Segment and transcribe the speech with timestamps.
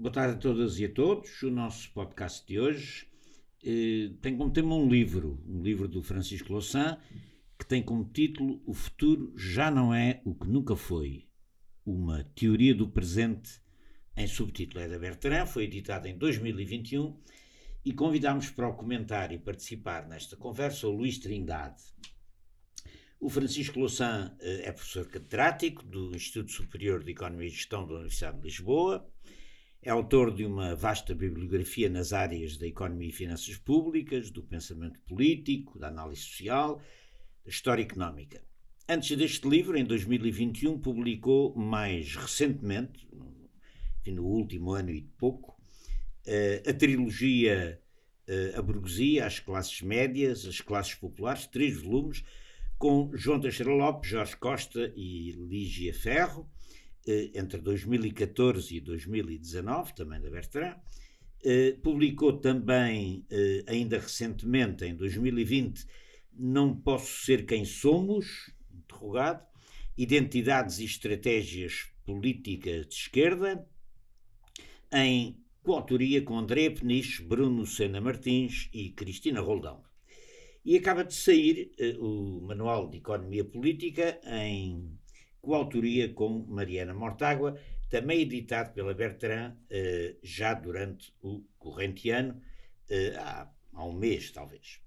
[0.00, 1.42] Boa tarde a todas e a todos.
[1.42, 3.06] O nosso podcast de hoje
[3.62, 6.98] eh, tem como tema um livro, um livro do Francisco Louçã,
[7.58, 11.28] que tem como título O futuro já não é o que nunca foi.
[11.84, 13.60] Uma teoria do presente
[14.16, 14.82] em subtítulo.
[14.82, 17.20] É da Bertrand, foi editado em 2021
[17.84, 21.82] e convidámos para o comentar e participar nesta conversa o Luís Trindade.
[23.20, 27.96] O Francisco Louçã eh, é professor catedrático do Instituto Superior de Economia e Gestão da
[27.96, 29.06] Universidade de Lisboa,
[29.82, 35.00] é autor de uma vasta bibliografia nas áreas da economia e finanças públicas, do pensamento
[35.00, 36.82] político, da análise social,
[37.44, 38.42] da história económica.
[38.88, 43.08] Antes deste livro, em 2021, publicou mais recentemente,
[44.06, 45.56] no último ano e pouco,
[46.26, 47.80] eh, a trilogia
[48.26, 52.24] eh, A Burguesia, as Classes Médias, as Classes Populares, três volumes,
[52.78, 56.50] com João Teixeira Lopes, Jorge Costa e Lígia Ferro,
[57.34, 60.76] entre 2014 e 2019, também da Bertrand.
[61.82, 63.24] Publicou também,
[63.66, 65.86] ainda recentemente, em 2020,
[66.34, 69.44] Não Posso Ser Quem Somos, interrogado,
[69.96, 73.66] Identidades e Estratégias Políticas de Esquerda,
[74.92, 79.82] em coautoria com André Peniche, Bruno Sena Martins e Cristina Roldão.
[80.62, 84.98] E acaba de sair o Manual de Economia Política em
[85.40, 93.18] coautoria com Mariana Mortágua, também editado pela Bertrand uh, já durante o corrente ano, uh,
[93.18, 94.80] há, há, um mês talvez.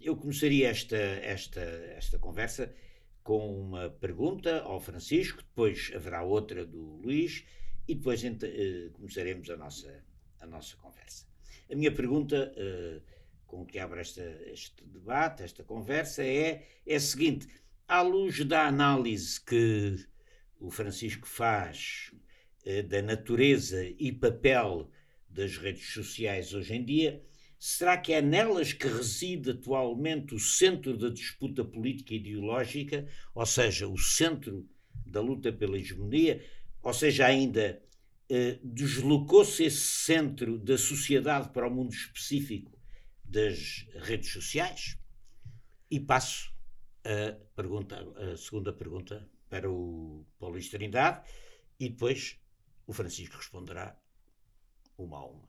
[0.00, 2.74] eu começaria esta, esta, esta conversa
[3.22, 7.44] com uma pergunta ao Francisco, depois haverá outra do Luís
[7.86, 8.22] e depois
[8.94, 10.04] começaremos a nossa,
[10.40, 11.26] a nossa conversa.
[11.70, 12.52] A minha pergunta,
[13.46, 17.48] com que abre esta, este debate, esta conversa, é, é a seguinte:
[17.88, 19.96] à luz da análise que
[20.60, 22.12] o Francisco faz
[22.66, 24.90] uh, da natureza e papel
[25.28, 27.24] das redes sociais hoje em dia,
[27.58, 33.46] será que é nelas que reside atualmente o centro da disputa política e ideológica, ou
[33.46, 34.68] seja, o centro
[35.06, 36.44] da luta pela hegemonia?
[36.82, 37.82] ou seja, ainda
[38.30, 42.78] eh, deslocou-se esse centro da sociedade para o mundo específico
[43.24, 44.96] das redes sociais?
[45.90, 46.57] E passo
[47.08, 51.26] a, pergunta, a segunda pergunta para o Paulo Trindade
[51.80, 52.38] e depois
[52.86, 53.96] o Francisco responderá
[54.98, 55.48] uma a uma.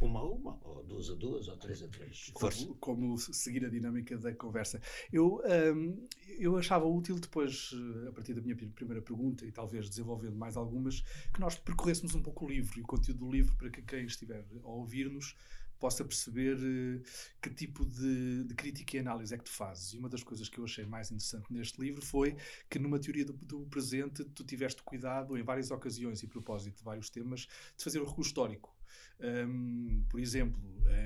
[0.00, 2.30] Uma a uma, ou duas a duas, ou três a três.
[2.32, 4.80] Como, como seguir a dinâmica da conversa.
[5.12, 5.42] Eu,
[5.74, 6.06] um,
[6.38, 7.70] eu achava útil, depois,
[8.08, 11.00] a partir da minha primeira pergunta, e talvez desenvolvendo mais algumas,
[11.32, 14.04] que nós percorrêssemos um pouco o livro e o conteúdo do livro para que quem
[14.04, 15.34] estiver a ouvir-nos
[15.78, 17.02] possa perceber uh,
[17.40, 19.92] que tipo de, de, crítica e análise é que tu fazes.
[19.92, 22.36] E uma das coisas que eu achei mais interessante neste livro foi
[22.68, 26.84] que numa teoria do, do presente tu tiveste cuidado em várias ocasiões e propósito de
[26.84, 28.76] vários temas de fazer o recuo histórico.
[29.20, 30.60] Um, por exemplo,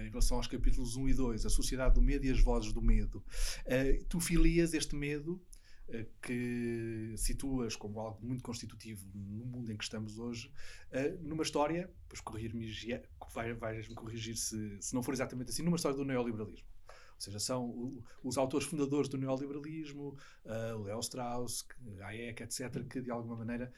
[0.04, 2.82] em relação aos capítulos 1 e 2, a sociedade do medo e as vozes do
[2.82, 5.40] medo, uh, tu filias este medo
[6.22, 10.52] que situas como algo muito constitutivo no mundo em que estamos hoje,
[10.90, 12.70] uh, numa história, pois corrigir-me,
[13.58, 16.66] vais-me corrigir se, se não for exatamente assim, numa história do neoliberalismo.
[16.88, 21.64] Ou seja, são os autores fundadores do neoliberalismo, uh, Leo Strauss,
[22.00, 23.72] Hayek, etc., que de alguma maneira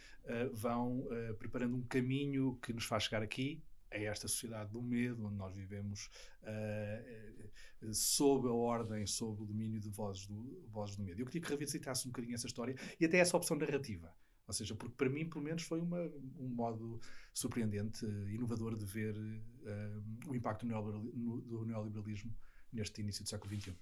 [0.52, 1.06] vão
[1.38, 3.62] preparando um caminho que nos faz chegar aqui,
[3.94, 6.10] é esta sociedade do medo, onde nós vivemos
[6.42, 11.20] uh, sob a ordem, sob o domínio de vozes do, vozes do medo.
[11.20, 14.12] Eu queria que revisitasse um bocadinho essa história e até essa opção narrativa.
[14.46, 16.00] Ou seja, porque para mim, pelo menos, foi uma,
[16.38, 17.00] um modo
[17.32, 22.34] surpreendente, inovador de ver uh, o impacto do neoliberalismo
[22.72, 23.74] neste início do século XXI.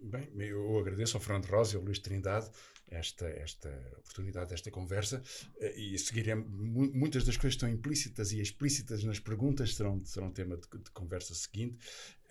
[0.00, 2.50] Bem, eu agradeço ao Fernando Rosa e ao Luís Trindade
[2.88, 3.68] esta, esta
[3.98, 5.22] oportunidade desta conversa
[5.58, 6.46] eh, e seguiremos.
[6.48, 11.34] Muitas das coisas estão implícitas e explícitas nas perguntas, serão, serão tema de, de conversa
[11.34, 11.78] seguinte.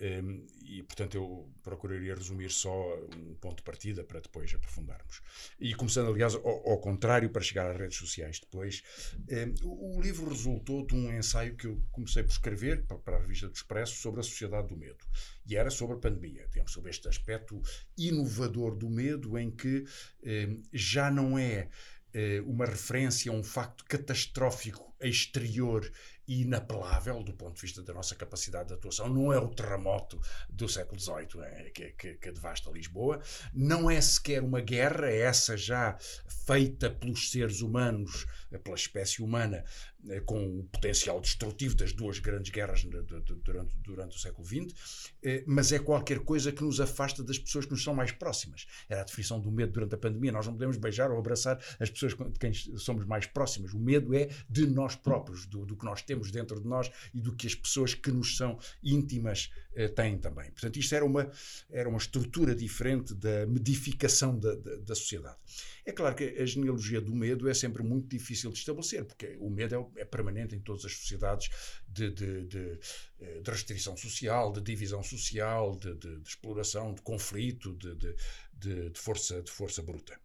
[0.02, 5.22] Um, e, portanto, eu procuraria resumir só um ponto de partida para depois aprofundarmos.
[5.60, 8.84] E começando, aliás, ao, ao contrário, para chegar às redes sociais depois.
[9.30, 13.18] Um, o, o, livro resultou de um ensaio que eu comecei por escrever para, para,
[13.18, 15.06] a revista do Expresso sobre a sociedade do medo.
[15.46, 17.62] E era sobre a pandemia, digamos, sobre este aspecto
[17.98, 19.86] inovador do medo, em que
[20.24, 21.70] um, já não é
[22.18, 25.92] eh, uma referência a um facto catastrófico exterior
[26.28, 29.10] inapelável do ponto de vista da nossa capacidade de atuação.
[29.10, 30.20] Não é o terremoto
[30.50, 33.22] do século XVIII é, que, que, que, devasta Lisboa,
[33.54, 35.98] não é sequer uma guerra, é essa já
[36.46, 38.26] feita pelos seres humanos,
[38.64, 39.95] pela espécie humana, eh,
[40.26, 45.72] com o potencial destrutivo das duas grandes guerras durante, durante o século XX, eh, mas
[45.72, 48.66] é qualquer coisa que nos afasta das pessoas que nos são mais próximas.
[48.88, 50.32] Era a definição do medo durante a pandemia.
[50.32, 53.74] Nós não podemos beijar ou abraçar as pessoas de quem somos mais próximas.
[53.74, 56.92] O medo é de nós nós próprios, do, do, que nós temos dentro de nós
[57.14, 60.50] e do que as pessoas que nos são íntimas eh, têm também.
[60.52, 61.30] Portanto, isto era uma,
[61.70, 65.38] era uma estrutura diferente da medificação da, da, da, sociedade.
[65.86, 69.50] É claro que a genealogia do medo é sempre muito difícil de estabelecer, porque o
[69.50, 71.50] medo é, é permanente em todas as sociedades
[71.88, 72.80] de, de, de,
[73.20, 79.82] eh, de, restrição social, de divisão social, de, exploração, de conflito, de, força, de força
[79.82, 80.20] bruta.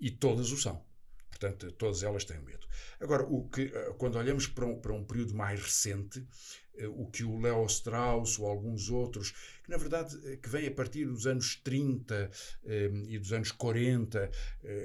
[0.00, 0.84] E todas o são.
[1.30, 2.66] Portanto, todas elas têm medo.
[3.00, 6.24] Agora, o que, eh, quando olhamos para um, para um período mais recente,
[6.88, 9.32] o que o Leo Strauss ou alguns outros,
[9.62, 12.30] que na verdade eh, que vem a partir dos anos 30
[13.08, 14.30] e dos anos 40,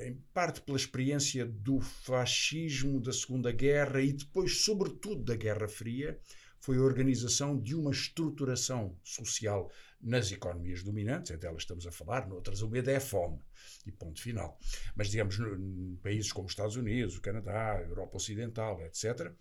[0.06, 6.20] em parte pela experiência do fascismo da Segunda Guerra e depois, sobretudo, da Guerra Fria,
[6.60, 9.72] foi a organização de uma estruturação social
[10.02, 13.40] nas economias dominantes, entre elas estamos a falar, noutras o medo é a fome,
[13.86, 14.58] e ponto final.
[14.96, 19.34] Mas, digamos, em países como os Estados Unidos, o Canadá, a Europa Ocidental, etc.,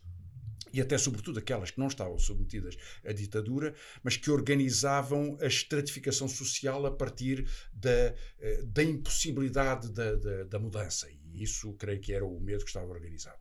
[0.72, 6.28] e até sobretudo aquelas que não estavam submetidas à ditadura, mas que organizavam a estratificação
[6.28, 11.08] social a partir da, eh, da impossibilidade da, da, da mudança.
[11.10, 13.38] E isso creio que era o medo que estava organizado.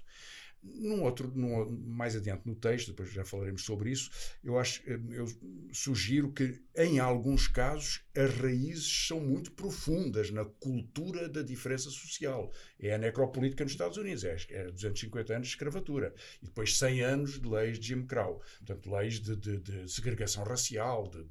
[0.63, 4.09] Num outro, num, mais adiante no texto, depois já falaremos sobre isso,
[4.43, 5.25] eu acho, eh, eu
[5.71, 12.51] sugiro que em alguns casos as raízes são muito profundas na cultura da diferença social.
[12.79, 17.01] É a necropolítica nos Estados Unidos, é, é 250 anos de escravatura e depois 100
[17.01, 21.23] anos de leis de Jim Crow, portanto leis de, de, de segregação racial, de,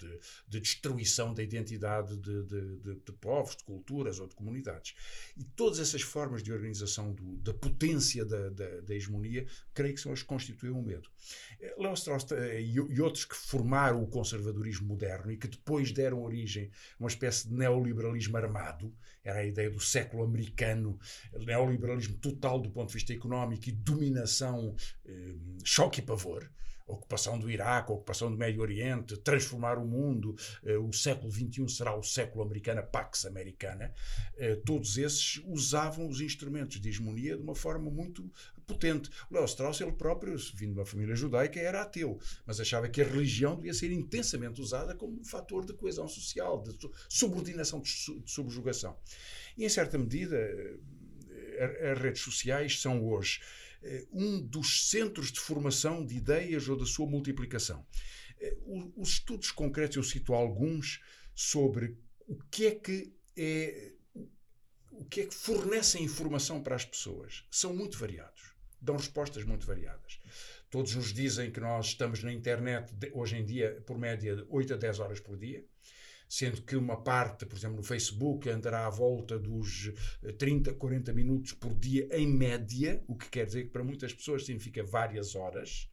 [0.48, 4.94] de, destruição da identidade de, povos, de culturas ou de comunidades.
[5.36, 9.94] E todas essas formas de organização do, da potência da, da, da hegemonia hegemonia, creio
[9.94, 11.08] que são as que constituem o medo.
[11.60, 16.22] Eh, Leo Strauss eh, e outros que formaram o conservadorismo moderno e que depois deram
[16.22, 20.98] origem a uma espécie de neoliberalismo armado, era a ideia do século americano,
[21.34, 24.74] neoliberalismo total do ponto de vista económico e dominação,
[25.04, 25.34] eh,
[25.64, 26.48] choque e pavor
[26.86, 30.36] ocupação do Iraque, ocupação do Médio Oriente, transformar o mundo,
[30.84, 33.92] o século XXI será o século americano, Pax Americana,
[34.64, 38.30] todos esses usavam os instrumentos de hegemonia de uma forma muito
[38.66, 39.08] potente.
[39.30, 43.00] O Leo Strauss, ele próprio, vindo de uma família judaica, era ateu, mas achava que
[43.00, 46.76] a religião devia ser intensamente usada como um fator de coesão social, de
[47.08, 47.90] subordinação, de
[48.26, 48.98] subjugação.
[49.56, 53.40] E, em certa medida, eh, as redes sociais são hoje
[53.82, 57.86] eh, um dos centros de formação de ideias ou da sua multiplicação.
[58.40, 58.56] Eh,
[58.96, 61.00] os estudos concretos, eu cito alguns,
[61.34, 61.96] sobre
[62.26, 63.92] o que é que é
[64.90, 68.35] o que é que fornecem informação para as pessoas são muito variados
[68.80, 70.20] dão respostas muito variadas.
[70.70, 74.74] Todos nos dizem que nós estamos na internet hoje em dia, por média, de 8
[74.74, 75.64] a 10 horas por dia,
[76.28, 79.92] sendo que uma parte, por exemplo, no Facebook, andará à volta dos
[80.38, 84.12] 30, eh, 40 minutos por dia em média, o que quer dizer que para muitas
[84.12, 85.88] pessoas significa várias horas.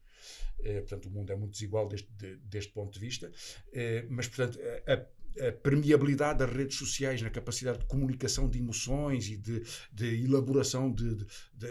[0.59, 3.31] Eh, portanto, o mundo é muito desigual deste, de, deste ponto de vista,
[3.73, 5.05] eh, mas, portanto, a,
[5.39, 10.91] a permeabilidade das redes sociais na capacidade de comunicação de emoções e de, de elaboração,
[10.91, 11.25] de,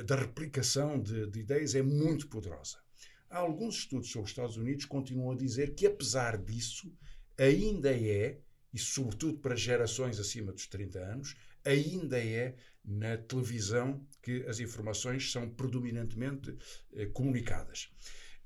[0.04, 2.78] da replicação de, de ideias é muito poderosa.
[3.30, 6.92] Há alguns estudos sobre os Estados Unidos continuam a dizer que, apesar disso,
[7.38, 8.38] ainda é,
[8.72, 12.54] e sobretudo para gerações acima dos 30 anos, ainda é
[12.84, 16.54] na televisão que as informações são predominantemente
[16.94, 17.90] eh, comunicadas.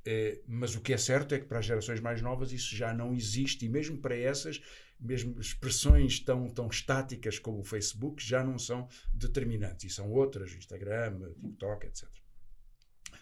[0.05, 2.93] Eh, mas o que é certo é que para as gerações mais novas isso já
[2.93, 4.61] não existe, e mesmo para essas
[4.99, 10.53] mesmo expressões tão, tão estáticas como o Facebook já não são determinantes e são outras,
[10.53, 12.09] Instagram, TikTok, etc.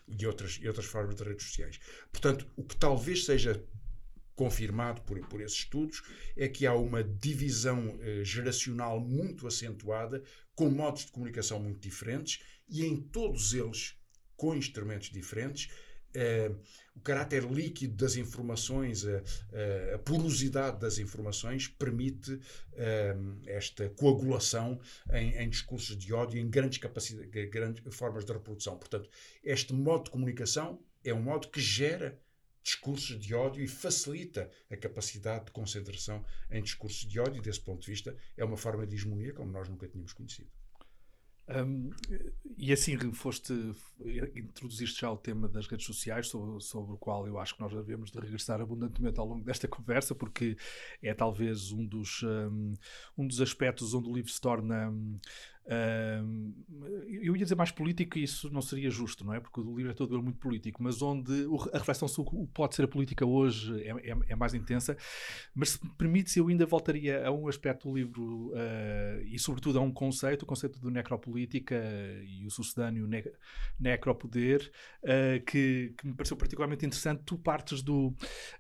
[0.09, 1.81] E outras, e outras formas de redes sociais.
[2.12, 3.62] Portanto, o que talvez seja
[4.35, 6.02] confirmado por, por esses estudos
[6.37, 10.23] é que há uma divisão eh, geracional muito acentuada,
[10.54, 13.97] com modos de comunicação muito diferentes e em todos eles
[14.37, 15.71] com instrumentos diferentes
[16.16, 16.56] Uh,
[16.94, 19.23] o caráter líquido das informações, a,
[19.94, 24.80] a, porosidade das informações, permite uh, esta coagulação
[25.12, 26.78] em, em, discursos de ódio, em grandes,
[27.50, 28.78] grandes formas de reprodução.
[28.78, 29.11] Portanto,
[29.42, 32.16] este modo de comunicação é um modo que gera
[32.62, 37.61] discursos de ódio e facilita a capacidade de concentração em discursos de ódio, e desse
[37.61, 40.49] ponto de vista, é uma forma de hegemonia como nós nunca tínhamos conhecido.
[41.47, 41.91] Um,
[42.57, 43.53] e assim foste,
[44.35, 47.73] introduziste já o tema das redes sociais, sobre, sobre, o qual eu acho que nós
[47.73, 50.57] devemos de regressar abundantemente ao longo desta conversa, porque
[51.03, 52.73] é talvez um dos, um,
[53.19, 54.91] um dos aspectos onde o livro se torna
[55.66, 59.40] eu ia dizer mais político e isso não seria justo, não é?
[59.40, 62.52] Porque o livro é todo ele muito político, mas onde a reflexão sobre o que
[62.52, 64.97] pode ser a política hoje é, é, é mais intensa.
[65.54, 69.78] Mas se me permite, eu ainda voltaria a um aspecto do livro uh, e, sobretudo,
[69.78, 71.76] a um conceito, o conceito de necropolítica
[72.26, 73.25] e o sucedâneo ne
[73.80, 74.71] necropoder,
[75.02, 77.23] uh, que, que, me pareceu particularmente interessante.
[77.25, 78.14] Tu partes do.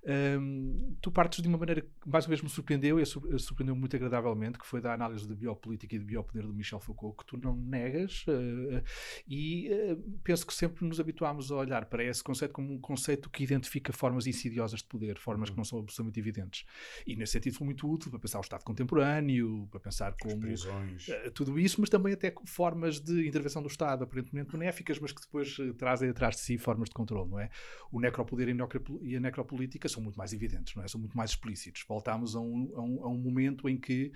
[0.04, 3.94] Um, tu partes de uma maneira que mais uma vez me surpreendeu e surpreendeu muito
[3.94, 7.26] agradavelmente, que foi da análise de biopolítica e de biopoder do Michel Foucault Foucault que
[7.26, 8.82] tu não negas, uh,
[9.26, 13.28] e uh, penso que sempre nos habituámos a olhar para esse conceito como um conceito
[13.28, 15.54] que identifica formas insidiosas de poder, formas uhum.
[15.54, 16.64] que não são absolutamente evidentes.
[17.06, 21.30] E nesse sentido foi muito útil para pensar o Estado contemporâneo, para pensar como uh,
[21.32, 25.56] tudo isso, mas também até formas de intervenção do Estado aparentemente benéficas, mas que depois
[25.76, 27.50] trazem atrás de si formas de controle, não é?
[27.90, 28.48] O necropoder
[29.02, 30.88] e a necropolítica são muito mais evidentes, não é?
[30.88, 31.84] São muito mais explícitos.
[31.88, 34.12] Voltámos a um, a um, a um momento em que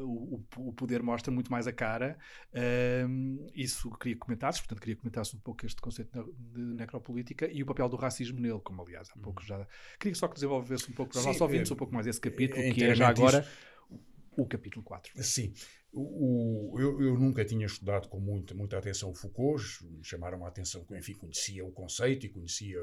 [0.00, 2.01] o, o poder mostra muito mais a cara
[3.08, 7.66] um, isso queria comentar, portanto, queria comentar um pouco este conceito de necropolítica e o
[7.66, 9.46] papel do racismo nele, como aliás há pouco uhum.
[9.46, 9.66] já.
[9.98, 12.62] Queria só que desenvolvesse um pouco para os nossos ouvintes um pouco mais esse capítulo,
[12.62, 14.00] é, que é já agora isso.
[14.36, 15.22] o capítulo 4.
[15.22, 15.52] Sim.
[15.94, 19.62] O, eu, eu, nunca tinha estudado com muita, muita atenção o Foucault,
[20.02, 22.78] chamaram a atenção que, enfim, conhecia o conceito e conhecia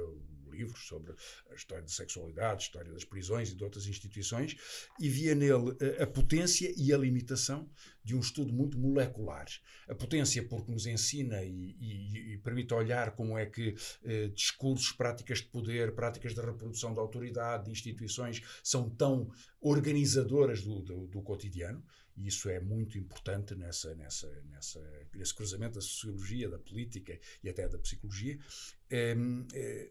[0.50, 1.14] livros sobre
[1.50, 4.56] a história da sexualidade, a história das prisões e de outras instituições,
[5.00, 7.70] e via nele a, a potência e a limitação
[8.04, 9.48] de um estudo muito molecular.
[9.88, 14.92] A potência porque nos ensina e, e, e permite olhar como é que eh, discursos,
[14.92, 21.08] práticas de poder, práticas de reprodução da autoridade, de instituições, são tão organizadoras do, do,
[21.08, 21.84] do cotidiano,
[22.16, 27.50] e isso é muito importante nessa, nessa, nessa, nesse cruzamento da sociologia, da política e
[27.50, 28.38] até da psicologia, eh,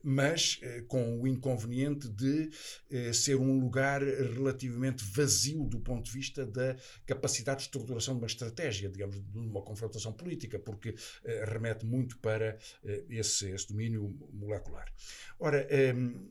[0.03, 2.51] mas eh, com o inconveniente de
[2.91, 6.77] eh, ser um lugar relativamente vazio do ponto de vista da
[7.07, 10.95] capacidade de estruturação de uma estratégia, digamos, de uma confrontação política, porque
[11.47, 12.59] remete muito para
[13.09, 14.93] esse, esse domínio molecular.
[15.39, 16.29] Ora, ehm,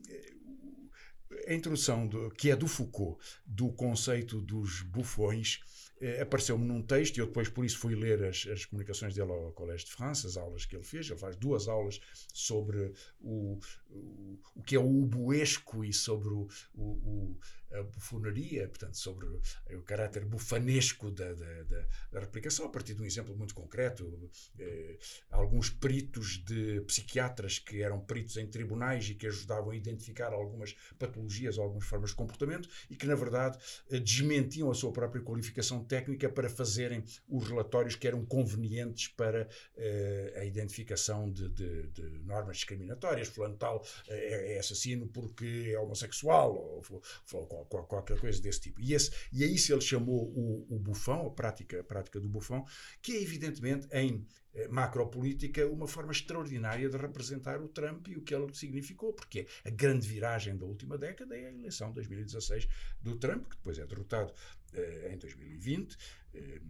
[1.46, 5.60] a introdução do, que é do Foucault do conceito dos bufões
[6.00, 9.32] eh, apareceu-me num texto, e eu depois por isso fui ler as, as comunicações dele
[9.32, 11.08] ao Collège de France, as aulas que ele fez.
[11.08, 12.00] Ele faz duas aulas
[12.32, 13.58] sobre o,
[13.90, 17.36] o, o que é o ubuesco e sobre o, o,
[17.72, 23.02] a bufonaria, portanto, sobre o caráter bufanesco da, da, da, da replicação, a partir de
[23.02, 24.30] um exemplo muito concreto.
[24.58, 24.98] Eh,
[25.30, 30.74] alguns peritos de psiquiatras que eram peritos em tribunais e que ajudavam a identificar algumas
[30.98, 33.58] patologias, algumas formas de comportamento e que, na verdade,
[33.90, 39.48] eh, desmentiam a sua própria qualificação técnica para fazerem os relatórios que eram convenientes para
[39.76, 43.28] eh, a identificação de, de, de, normas discriminatórias.
[43.28, 48.80] Fulano tal eh, é, assassino porque é homossexual ou, ou qualquer coisa desse tipo.
[48.80, 52.28] E, esse, e a isso ele chamou o, o bufão, a prática, a prática do
[52.28, 52.64] bufão,
[53.02, 58.22] que é evidentemente em eh, macropolítica uma forma extraordinária de representar o Trump e o
[58.22, 62.68] que ele significou, porque a grande viragem da última década é a eleição de 2016
[63.00, 64.32] do Trump, que depois é derrotado
[64.72, 65.96] eh, em 2020.
[66.34, 66.60] Eh,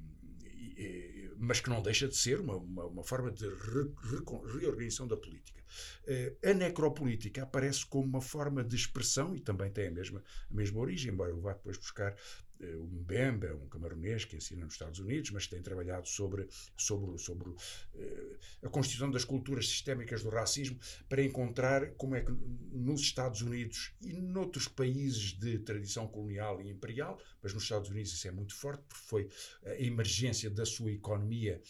[1.38, 5.16] mas que não deixa de ser uma, uma, uma forma de re, re, reorganização da
[5.16, 5.62] política.
[6.06, 10.54] Eh, a necropolítica aparece como uma forma de expressão e também tem a mesma, a
[10.54, 12.16] mesma origem, embora eu vá depois buscar eh,
[12.60, 17.18] o Mbemba, um camaronês que ensina nos Estados Unidos, mas que tem trabalhado sobre, sobre,
[17.18, 22.32] sobre uh, a constituição das culturas sistémicas do racismo para encontrar como é que
[22.72, 28.12] nos Estados Unidos e noutros países de tradição colonial e imperial, mas nos Estados Unidos
[28.12, 29.28] isso é muito forte, porque foi
[29.64, 31.60] a emergência da sua economia,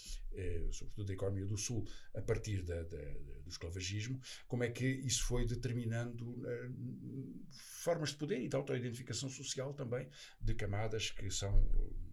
[0.70, 2.96] sobretudo da economia do Sul, a partir da, da,
[3.42, 9.28] do esclavagismo, como é que isso foi determinando uh, formas de poder e de autoidentificação
[9.28, 10.08] social também
[10.40, 11.52] de camadas que são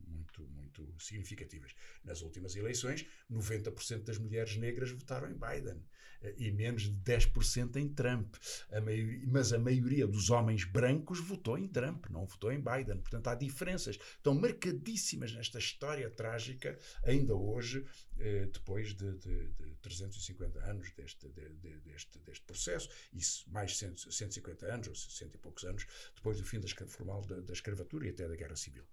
[0.07, 1.74] muito, muito significativas.
[2.03, 5.95] Nas últimas eleições, 90% das mulheres negras votaram em Biden eh,
[6.38, 8.36] e menos de 10% em Trump.
[8.72, 12.98] A maioria, mas a maioria dos homens brancos votou em Trump, não votou em Biden.
[13.00, 17.86] Portanto, há diferenças tão marcadíssimas nesta história trágica, ainda hoje,
[18.17, 24.65] eh, depois de, de, de 350 anos deste, de, deste, deste processo, e mais 150
[24.65, 28.10] anos, ou 60 e poucos anos, depois do fim da, formal da, da escravatura e
[28.10, 28.86] até da Guerra Civil.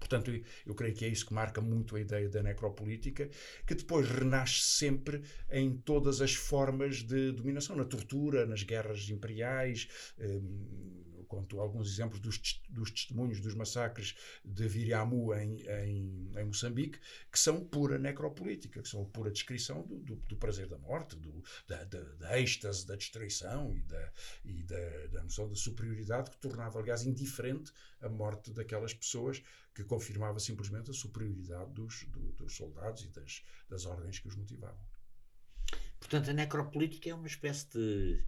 [0.00, 0.32] Portanto,
[0.66, 3.28] eu creio que é isso que marca muito a ideia da necropolítica,
[3.66, 9.86] que depois renasce sempre em todas as formas de dominação, na tortura, nas guerras imperiais.
[10.18, 16.98] Hum, conto alguns exemplos dos, dos testemunhos dos massacres de Viriamu em, em, em, Moçambique,
[17.30, 21.40] que são pura necropolítica, que são pura descrição do, do, do prazer da morte, do,
[21.68, 24.12] da, da, da êxtase da destruição e, da,
[24.44, 29.40] e da, da noção de superioridade que tornava, aliás, indiferente a morte daquelas pessoas
[29.72, 34.36] que confirmava simplesmente a superioridade dos, do, dos soldados e das, das ordens que os
[34.36, 34.80] motivavam.
[35.98, 38.24] Portanto, a necropolítica é uma espécie de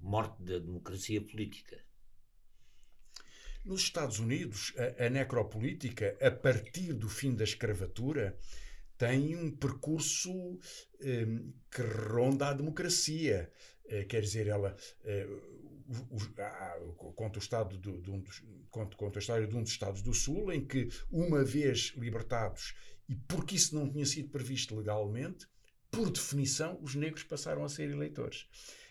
[0.00, 1.80] morte da democracia política.
[3.64, 8.36] Nos Estados Unidos, a, a necropolítica, a partir do fim da escravatura,
[8.96, 13.52] tem um percurso um, que ronda a democracia.
[13.84, 15.67] Uh, quer dizer, ela uh,
[17.14, 20.02] conta, o estado de, de um dos, conta, conta a história de um dos Estados
[20.02, 22.74] do Sul, em que, uma vez libertados,
[23.08, 25.46] e porque isso não tinha sido previsto legalmente,
[25.90, 28.46] por definição, os negros passaram a ser eleitores.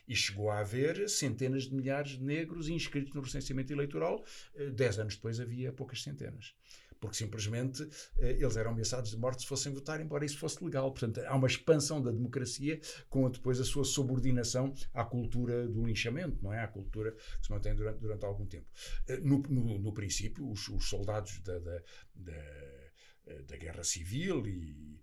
[0.08, 4.24] E chegou a haver centenas de milhares de negros inscritos no recenseamento eleitoral.
[4.56, 6.56] Eh, dez anos depois havia poucas centenas
[7.00, 7.88] porque simplesmente
[8.18, 10.92] eh, eles eram ameaçados de morte se fossem votar, embora isso fosse legal.
[10.92, 16.44] Portanto, há uma expansão da democracia com depois a sua subordinação à cultura do linchamento,
[16.44, 16.64] não é?
[16.64, 18.68] À cultura que se mantém durante, durante algum tempo.
[19.08, 21.82] Eh, no, no, no princípio, os, os soldados da, da,
[22.16, 25.00] da, da, Guerra Civil e,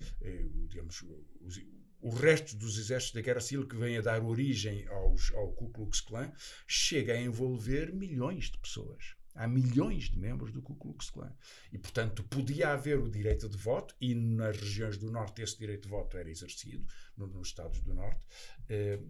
[0.68, 1.04] digamos,
[1.40, 1.58] os,
[2.04, 5.70] o resto dos exércitos da Guerra Civil que vem a dar origem aos, ao Ku
[5.70, 6.30] Klux Klan
[6.66, 9.16] chega a envolver milhões de pessoas.
[9.34, 11.32] Há milhões de membros do Ku Klux Klan.
[11.72, 15.84] E, portanto, podia haver o direito de voto, e nas regiões do Norte esse direito
[15.84, 16.86] de voto era exercido,
[17.16, 18.26] no, nos Estados do Norte,
[18.68, 19.00] eh,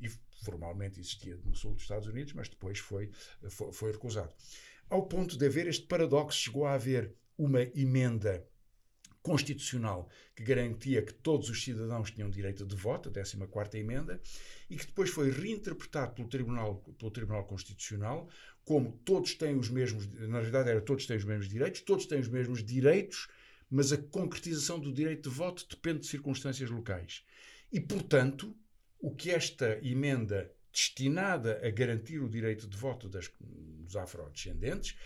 [0.00, 0.08] e
[0.42, 3.10] formalmente existia no sul dos Estados Unidos, mas depois foi,
[3.48, 4.32] foi, foi recusado.
[4.88, 8.46] Ao ponto de haver este paradoxo, chegou a haver uma emenda
[9.24, 14.20] constitucional que garantia que todos os cidadãos tinham direito de voto, a 14ª emenda,
[14.68, 18.28] e que depois foi reinterpretado pelo Tribunal, pelo Tribunal Constitucional
[18.64, 22.20] como todos têm os mesmos, na realidade era todos têm os mesmos direitos, todos têm
[22.20, 23.28] os mesmos direitos,
[23.70, 27.24] mas a concretização do direito de voto depende de circunstâncias locais.
[27.72, 28.54] E, portanto,
[28.98, 34.96] o que esta emenda destinada a garantir o direito de voto das, dos afrodescendentes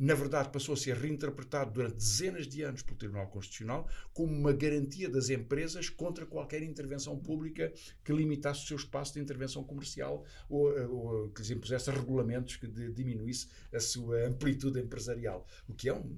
[0.00, 4.50] na verdade passou a ser reinterpretado durante dezenas de anos pelo Tribunal Constitucional como uma
[4.50, 7.70] garantia das empresas contra qualquer intervenção pública
[8.02, 12.66] que limitasse o seu espaço de intervenção comercial ou, ou que lhes impusesse regulamentos que
[12.66, 15.46] de, diminuísse a sua amplitude empresarial.
[15.68, 16.16] O que é um,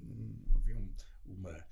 [0.69, 0.89] um,
[1.25, 1.65] uma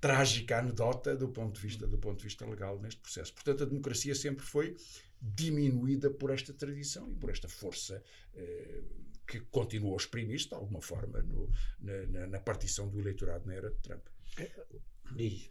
[0.00, 3.34] trágica anedota do ponto de vista do ponto de vista legal neste processo.
[3.34, 4.76] Portanto, a democracia sempre foi
[5.20, 8.00] diminuída por esta tradição e por esta força
[8.34, 8.82] eh,
[9.26, 13.70] que continuou a exprimir-se de alguma forma no, na, na, partição do eleitorado na era
[13.70, 14.04] de Trump.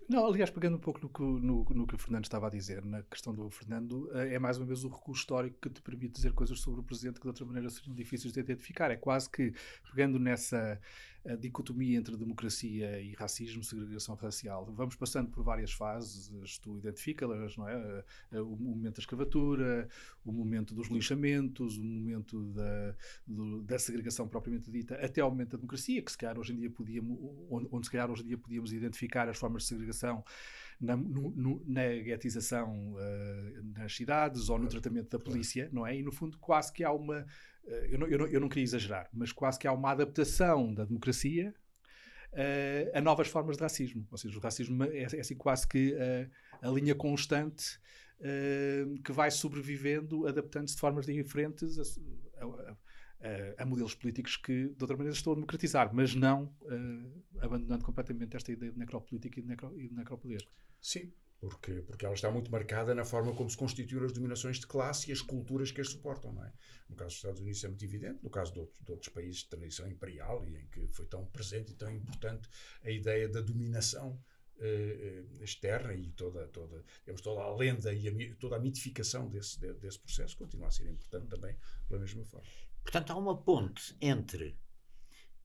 [0.09, 2.83] Não, aliás, pegando um pouco no que, no, no que o Fernando estava a dizer,
[2.83, 6.13] na questão do Fernando, eh, é mais uma vez o recurso histórico que te permite
[6.13, 8.91] dizer coisas sobre o Presidente que de outra maneira seriam difíceis de identificar.
[8.91, 9.53] É quase que,
[9.89, 10.79] pegando nessa
[11.27, 14.65] a dicotomia entre democracia e racismo, segregação racial.
[14.75, 18.03] Vamos passando por várias fases, tu identifica-las, não é?
[18.33, 19.89] O momento da escravatura,
[20.23, 25.51] o momento dos linchamentos, o momento da, do, da segregação propriamente dita, até ao momento
[25.51, 27.17] da democracia, que se calhar hoje em dia podíamos,
[27.49, 30.23] onde, onde se calhar hoje em dia podíamos identificar as formas de segregação
[30.79, 35.97] na, no, no, na guetização uh, nas cidades ou no tratamento da polícia, não é?
[35.97, 37.25] E no fundo quase que há uma eh,
[37.67, 40.85] eu não, eu, não, eu não queria exagerar, mas quase que há uma adaptação da
[40.85, 41.53] democracia
[42.35, 44.07] uh, a novas formas de racismo.
[44.11, 46.29] Ou seja, o racismo é, é assim quase que uh,
[46.61, 47.79] a linha constante
[48.19, 54.69] uh, que vai sobrevivendo, adaptando-se de formas diferentes a, a, a, a, modelos políticos que,
[54.69, 56.53] de outra maneira, estão a democratizar, mas não
[57.39, 60.47] abandonando completamente esta ideia de necropolítica e de, necro, e de necropoder.
[60.81, 64.67] Sim, porque, porque ela está muito marcada na forma como se constituem as dominações de
[64.67, 66.51] classe e as culturas que as suportam, não é?
[66.89, 69.41] No caso dos Estados Unidos é muito evidente, no caso de outros, de outros países
[69.41, 72.47] de tradição imperial e em que foi tão presente e tão importante
[72.83, 74.19] a ideia da dominação
[74.59, 79.29] eh, eh externa e toda, toda, digamos, toda a lenda e a, toda a mitificação
[79.29, 81.55] desse, desse processo continua a ser importante também
[81.87, 82.47] pela mesma forma.
[82.81, 84.57] Portanto, há uma ponte entre,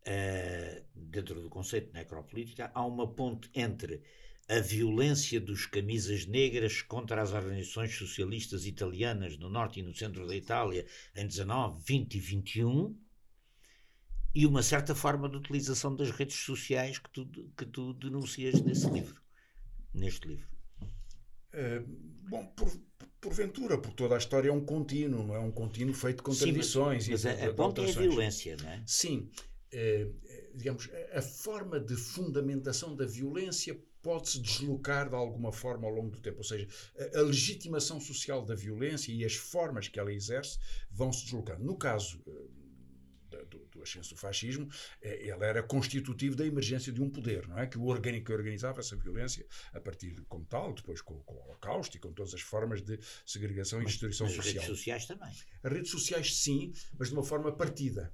[0.07, 4.03] uh, dentro do conceito de necropolítica, há uma ponte entre
[4.51, 10.27] a violência dos camisas negras contra as organizações socialistas italianas no norte e no centro
[10.27, 10.85] da Itália
[11.15, 12.99] em 19, 20 e 21
[14.35, 18.91] e uma certa forma de utilização das redes sociais que tu, que tu denuncias nesse
[18.91, 19.23] livro,
[19.95, 20.49] neste livro.
[21.55, 21.87] Uh,
[22.29, 22.73] bom, por,
[23.21, 27.05] porventura, porque toda a história é um contínuo, não é um contínuo feito de contradições.
[27.05, 28.83] Sim, mas, mas e a, a ponta é a violência, não é?
[28.85, 29.31] Sim.
[29.73, 36.11] Uh, digamos, a forma de fundamentação da violência pode-se deslocar de alguma forma ao longo
[36.11, 36.39] do tempo.
[36.39, 36.67] Ou seja,
[37.15, 40.59] a, legitimação social da violência e as formas que ela exerce
[40.91, 41.65] vão se deslocando.
[41.65, 42.51] No caso uh,
[43.47, 44.71] do, do ascenso do fascismo, uh,
[45.03, 47.67] ele era constitutivo da emergência de um poder, não é?
[47.67, 51.43] Que, o que organizava essa violência a partir de, como tal, depois com, com o
[51.45, 54.47] Holocausto e com todas as formas de segregação e destruição social.
[54.47, 55.33] As redes sociais também.
[55.63, 58.13] As redes sociais, sim, mas de uma forma partida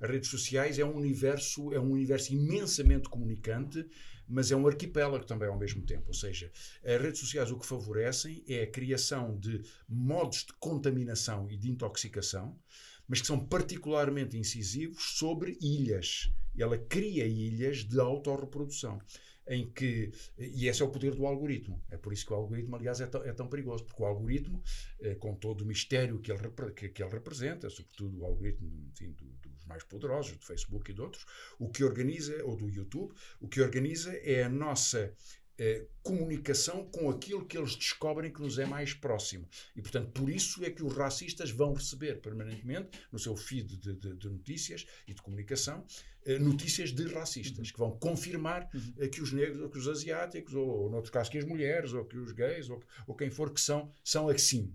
[0.00, 3.84] As redes sociais é um universo, é um universo imensamente comunicante,
[4.32, 6.04] mas é um arquipélago também ao mesmo tempo.
[6.08, 6.50] Ou seja,
[6.82, 11.70] as redes sociais o que favorecem é a criação de modos de contaminação e de
[11.70, 12.58] intoxicação,
[13.06, 16.32] mas que são particularmente incisivos sobre ilhas.
[16.56, 18.98] Ela cria ilhas de autorreprodução
[19.46, 21.82] em que, e esse é o poder do algoritmo.
[21.90, 24.62] É por isso que o algoritmo, aliás, é tão, é tão perigoso, porque o algoritmo,
[25.00, 29.10] eh, com todo o mistério que ele, que, que ele representa, sobretudo o algoritmo enfim,
[29.12, 29.24] do,
[29.62, 31.24] dos mais poderosos, do Facebook e de outros,
[31.58, 35.14] o que organiza, ou do YouTube, o que organiza é a nossa
[35.58, 39.48] eh, comunicação com aquilo que eles descobrem que nos é mais próximo.
[39.76, 43.94] E, portanto, por isso é que os racistas vão receber permanentemente, no seu feed de,
[43.94, 45.84] de, de notícias e de comunicação,
[46.24, 47.72] eh, notícias de racistas, uhum.
[47.72, 48.94] que vão confirmar uhum.
[48.98, 51.92] eh, que os negros, ou que os asiáticos, ou, ou, noutros casos, que as mulheres,
[51.92, 54.74] ou que os gays, ou, ou quem for, que são, são assim.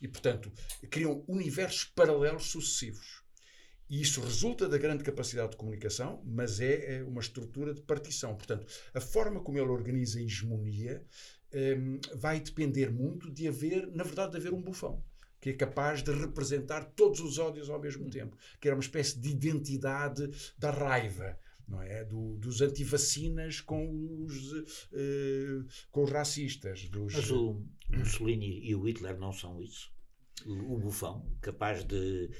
[0.00, 0.50] E, portanto,
[0.90, 3.23] criam universos paralelos sucessivos.
[3.88, 8.34] E isso resulta da grande capacidade de comunicação, mas é, é uma estrutura de partição.
[8.34, 11.04] Portanto, a forma como ele organiza a hegemonia
[11.52, 15.02] um, vai depender muito de haver, na verdade, de haver um bufão
[15.44, 19.20] que é capaz de representar todos os ódios ao mesmo tempo, que era uma espécie
[19.20, 22.02] de identidade da raiva, não é?
[22.02, 26.88] Do, dos antivacinas com os, uh, com os racistas.
[26.88, 27.12] Dos...
[27.12, 29.92] Mas o Mussolini e o Hitler não são isso?
[30.46, 32.30] O, o bufão, capaz de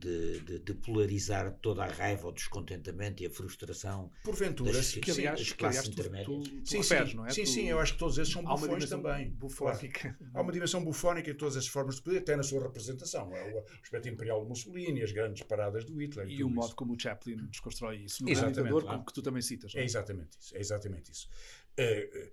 [0.00, 4.10] de, de, de, polarizar toda a raiva, o descontentamento e a frustração.
[4.24, 6.02] Porventura, das, que aliás, das classes tu.
[6.02, 7.30] Tu, tu sim, referes, sim, não é?
[7.30, 9.30] sim, sim, eu acho que todos esses são bufões também.
[9.30, 10.00] Bufónica.
[10.00, 10.30] Claro.
[10.34, 13.34] Há uma dimensão bufónica em todas as formas de poder, até na sua representação.
[13.36, 16.28] É o aspecto imperial de Mussolini, as grandes paradas do Hitler.
[16.28, 16.76] E, e o modo isso.
[16.76, 18.24] como o Chaplin desconstrói isso.
[18.24, 19.04] No exatamente, claro.
[19.04, 19.74] que tu também citas.
[19.74, 19.80] É?
[19.80, 20.56] é exatamente isso.
[20.56, 21.28] É exatamente isso.
[21.78, 22.30] Uh,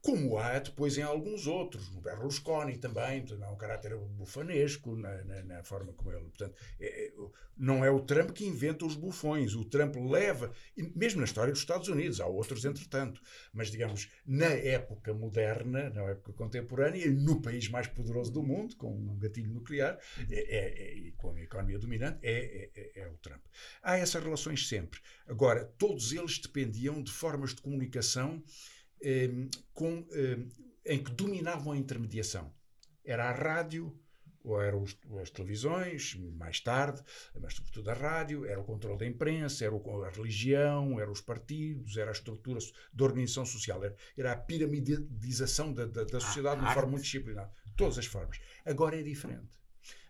[0.00, 5.42] como há depois em alguns outros, no Berlusconi também, há um caráter bufanesco na, na,
[5.42, 6.24] na forma como ele.
[6.24, 7.12] Portanto, é, é,
[7.56, 10.52] não é o Trump que inventa os bufões, o Trump leva,
[10.94, 13.20] mesmo na história dos Estados Unidos, há outros entretanto,
[13.52, 18.92] mas digamos, na época moderna, na época contemporânea, no país mais poderoso do mundo, com
[18.92, 19.98] um gatilho nuclear,
[20.30, 23.42] é, é, é e com a economia dominante, é, é, é o Trump.
[23.82, 25.00] Há essas relações sempre.
[25.26, 28.42] Agora, todos eles dependiam de formas de comunicação
[29.72, 30.48] com, ehm,
[30.84, 32.52] em que dominavam a intermediação.
[33.04, 33.98] Era a rádio,
[34.44, 37.02] ou eram os, as televisões, mais tarde,
[37.38, 41.20] mas sobretudo a rádio, era o controle da imprensa, era o, a religião, eram os
[41.20, 42.58] partidos, era a estrutura
[42.92, 47.02] da organização social, era, era a piramidização da, da, da sociedade de uma forma muito
[47.02, 47.50] disciplinada.
[47.76, 48.38] Todas as formas.
[48.64, 49.58] Agora é diferente.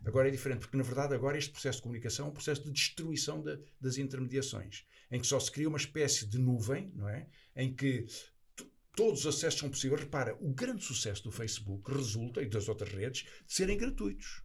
[0.05, 2.71] Agora é diferente, porque na verdade agora este processo de comunicação é um processo de
[2.71, 7.29] destruição de, das intermediações, em que só se cria uma espécie de nuvem, não é?
[7.55, 8.07] Em que
[8.99, 10.01] todos os acessos são possíveis.
[10.01, 14.43] Repara, o grande sucesso do Facebook resulta, e das outras redes, de serem gratuitos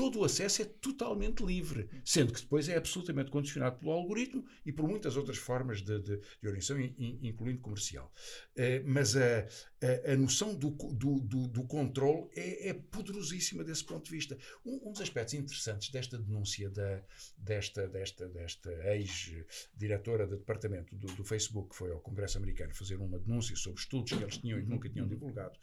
[0.00, 4.72] todo o acesso é totalmente livre, sendo que depois é absolutamente condicionado pelo algoritmo e
[4.72, 8.10] por muitas outras formas de, de, de organização, incluindo comercial.
[8.56, 9.46] Uh, mas a,
[9.82, 14.36] a, a noção do, do, do, do controle é, é, poderosíssima desse ponto de vista.
[14.64, 17.02] Um, um, dos aspectos interessantes desta denúncia da,
[17.38, 22.96] desta, desta, desta ex-diretora do departamento do, do, Facebook, que foi ao Congresso americano fazer
[22.96, 25.58] uma denúncia sobre estudos que eles tinham e nunca tinham divulgado,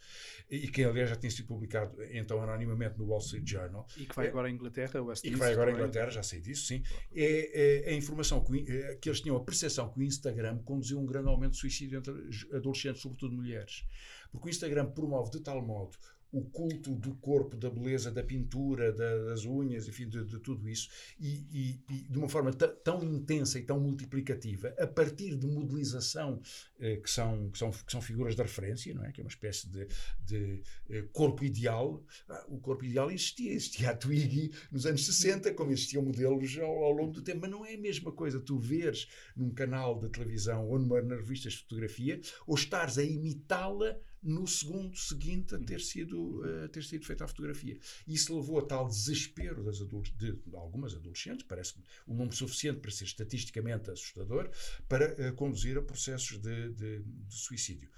[0.50, 3.86] e que aliás já tinha sido publicado então anonimamente no Wall Street Journal.
[3.96, 6.40] E que vai agora à Inglaterra, West E que vai agora à Inglaterra, já sei
[6.40, 6.82] disso, sim.
[7.14, 10.58] É, é, é a informação que, é, que, eles tinham a percepção que o Instagram
[10.58, 12.12] conduziu um grande aumento de suicídio entre
[12.52, 13.84] adolescentes, sobretudo mulheres.
[14.30, 15.96] Porque o Instagram promove de tal modo
[16.30, 20.68] o culto do corpo, da beleza, da pintura, da, das unhas, enfim, de, de tudo
[20.68, 20.88] isso,
[21.18, 26.40] e, e, e, de uma forma tão intensa e tão multiplicativa, a partir de modelização
[26.78, 29.12] eh, que, são, que, são, que são figuras de referência, não é?
[29.12, 29.86] que é uma espécie de,
[30.20, 32.04] de eh, corpo ideal.
[32.28, 36.84] Ah, o corpo ideal existia, existia a Twiggy nos anos 60, como existiam modelos ao,
[36.84, 40.10] ao, longo do tempo, mas não é a mesma coisa tu veres num canal de
[40.10, 45.58] televisão ou numa, nas revistas de fotografia, ou estares a imitá-la no segundo seguinte a
[45.58, 47.78] ter sido, a ter sido feita a fotografia.
[48.06, 51.74] Isso levou a tal desespero das adultos, de, de algumas adolescentes, parece
[52.06, 54.50] um número suficiente para ser estatisticamente assustador,
[54.88, 57.88] para uh, conduzir a processos de, de, de suicídio.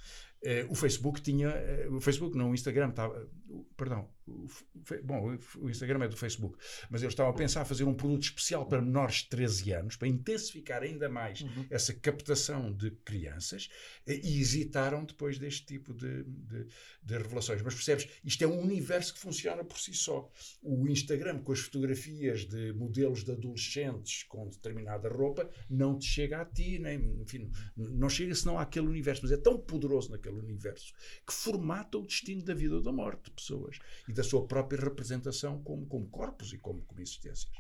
[0.42, 1.50] Uh, o Facebook tinha,
[1.88, 3.28] uh, o Facebook não, o Instagram estava,
[3.76, 4.48] perdão, o,
[5.02, 6.56] bom, o Instagram é do Facebook,
[6.88, 10.08] mas eles estavam a pensar fazer um produto especial para menores de 13 anos, para
[10.08, 11.66] intensificar ainda mais uhum.
[11.68, 13.68] essa captação de crianças,
[14.06, 16.66] e hesitaram depois deste tipo de, de,
[17.02, 17.62] de, revelações.
[17.62, 20.30] Mas percebes, isto é um universo que funciona por si só.
[20.62, 26.40] O Instagram, com as fotografias de modelos de adolescentes com determinada roupa, não te chega
[26.40, 30.92] a ti, nem, enfim, não chega senão àquele universo, mas é tão poderoso naquele universo
[31.26, 35.62] que formata o destino da vida ou da morte pessoas e da sua própria representação
[35.62, 37.50] como, como corpos e como, como existências.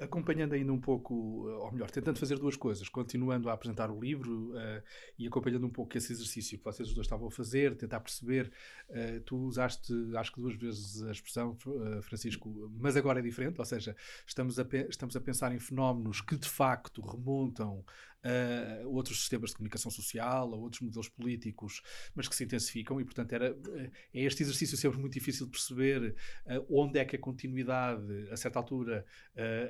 [0.00, 1.14] Acompanhando ainda um pouco,
[1.46, 4.82] ou melhor, tentando fazer duas coisas, continuando a apresentar o livro uh,
[5.16, 8.50] e acompanhando um pouco esse exercício que vocês os dois estavam a fazer, tentar perceber.
[8.90, 13.60] Uh, tu usaste, acho que duas vezes a expressão, uh, Francisco, mas agora é diferente,
[13.60, 13.94] ou seja,
[14.26, 17.84] estamos a, estamos a pensar em fenómenos que de facto remontam
[18.24, 21.82] a outros sistemas de comunicação social, a outros modelos políticos,
[22.14, 23.56] mas que se intensificam e, portanto, era,
[24.12, 26.16] é este exercício sempre muito difícil de perceber
[26.68, 29.04] onde é que a continuidade, a certa altura,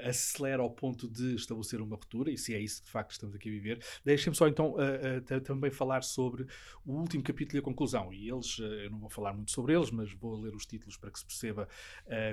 [0.02, 3.34] acelera ao ponto de estabelecer uma ruptura, e se é isso que de facto estamos
[3.34, 3.84] aqui a viver.
[4.04, 4.76] Deixem-me só então
[5.42, 6.46] também falar sobre
[6.84, 8.12] o último capítulo e a conclusão.
[8.12, 11.10] E eles, eu não vou falar muito sobre eles, mas vou ler os títulos para
[11.10, 11.68] que se perceba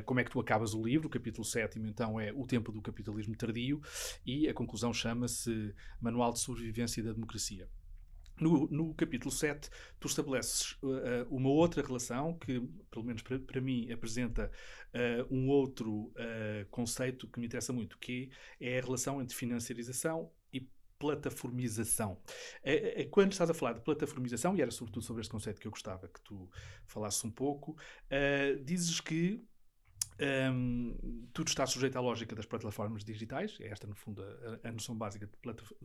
[0.06, 1.08] como é que tu acabas o livro.
[1.08, 3.82] O capítulo 7 então é O Tempo do Capitalismo Tardio,
[4.26, 5.74] e a conclusão chama-se
[6.12, 7.70] Manual de Sobrevivência da Democracia.
[8.40, 9.70] No, no, capítulo 7,
[10.00, 14.52] tu estabeleces uh, uma outra relação que, pelo menos para, mim, apresenta
[14.94, 20.32] uh, um outro uh, conceito que me interessa muito, que é a relação entre financiarização
[20.52, 22.20] e plataformização.
[23.10, 26.08] Quando estás a falar de plataformização, e era sobretudo sobre este conceito que eu gostava
[26.08, 26.50] que tu
[26.86, 27.76] falasses um pouco,
[28.64, 29.44] dizes que
[30.22, 34.72] um, tudo está sujeito à lógica das plataformas digitais, é esta, no fundo, a, a,
[34.72, 35.34] noção básica de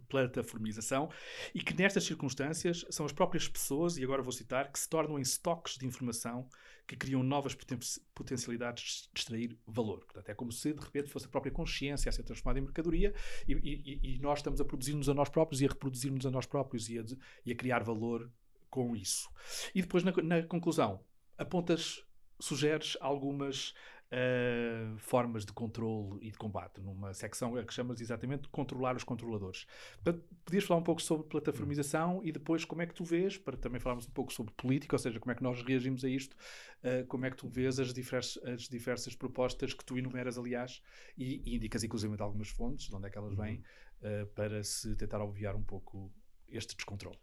[0.08, 1.08] plataformização,
[1.54, 5.18] e que nestas circunstâncias são as próprias pessoas, e agora vou citar, que se tornam
[5.18, 6.48] em estoques de informação
[6.86, 7.78] que criam novas poten
[8.14, 10.04] potencialidades de extrair valor.
[10.04, 13.12] Portanto, é como se de repente fosse a própria consciência a ser transformada em mercadoria
[13.48, 16.46] e, e, e nós estamos a produzir-nos a nós próprios e a reproduzir-nos a nós
[16.46, 17.04] próprios e a,
[17.44, 18.30] e a criar valor
[18.70, 19.28] com isso.
[19.74, 21.00] E depois, na, na conclusão,
[21.36, 22.04] apontas,
[22.38, 23.74] sugeres algumas
[24.12, 29.04] uh, formas de controle e de combate, numa secção que chamas exatamente de controlar os
[29.04, 29.66] controladores.
[30.02, 33.56] Portanto, podias falar um pouco sobre plataformização e depois como é que tu vês, para
[33.56, 36.34] também falarmos um pouco sobre política, ou seja, como é que nós reagimos a isto,
[36.82, 40.82] uh, como é que tu vês as, diversas, as diversas propostas que tu enumeras, aliás,
[41.16, 43.62] e, e indicas inclusive algumas fontes, de onde é que elas vêm,
[44.02, 46.12] uh, para se tentar obviar um pouco
[46.48, 47.18] este descontrole.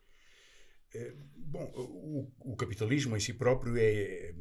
[1.36, 4.32] Bom, o, o, capitalismo em si próprio é,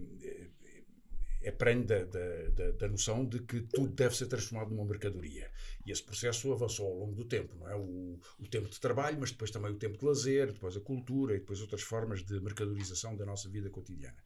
[1.42, 5.50] é prende da, da, da, noção de que tudo deve ser transformado numa mercadoria.
[5.85, 7.76] E esse processo avançou ao longo do tempo, não é?
[7.76, 11.35] O, o, tempo de trabalho, mas depois também o tempo de lazer, depois a cultura
[11.35, 14.16] e depois outras formas de mercadorização da nossa vida cotidiana.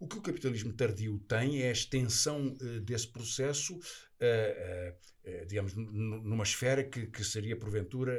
[0.00, 5.74] O que o capitalismo tardio tem é a extensão uh, desse processo, uh, uh, digamos,
[5.74, 8.18] numa esfera que, que seria, porventura,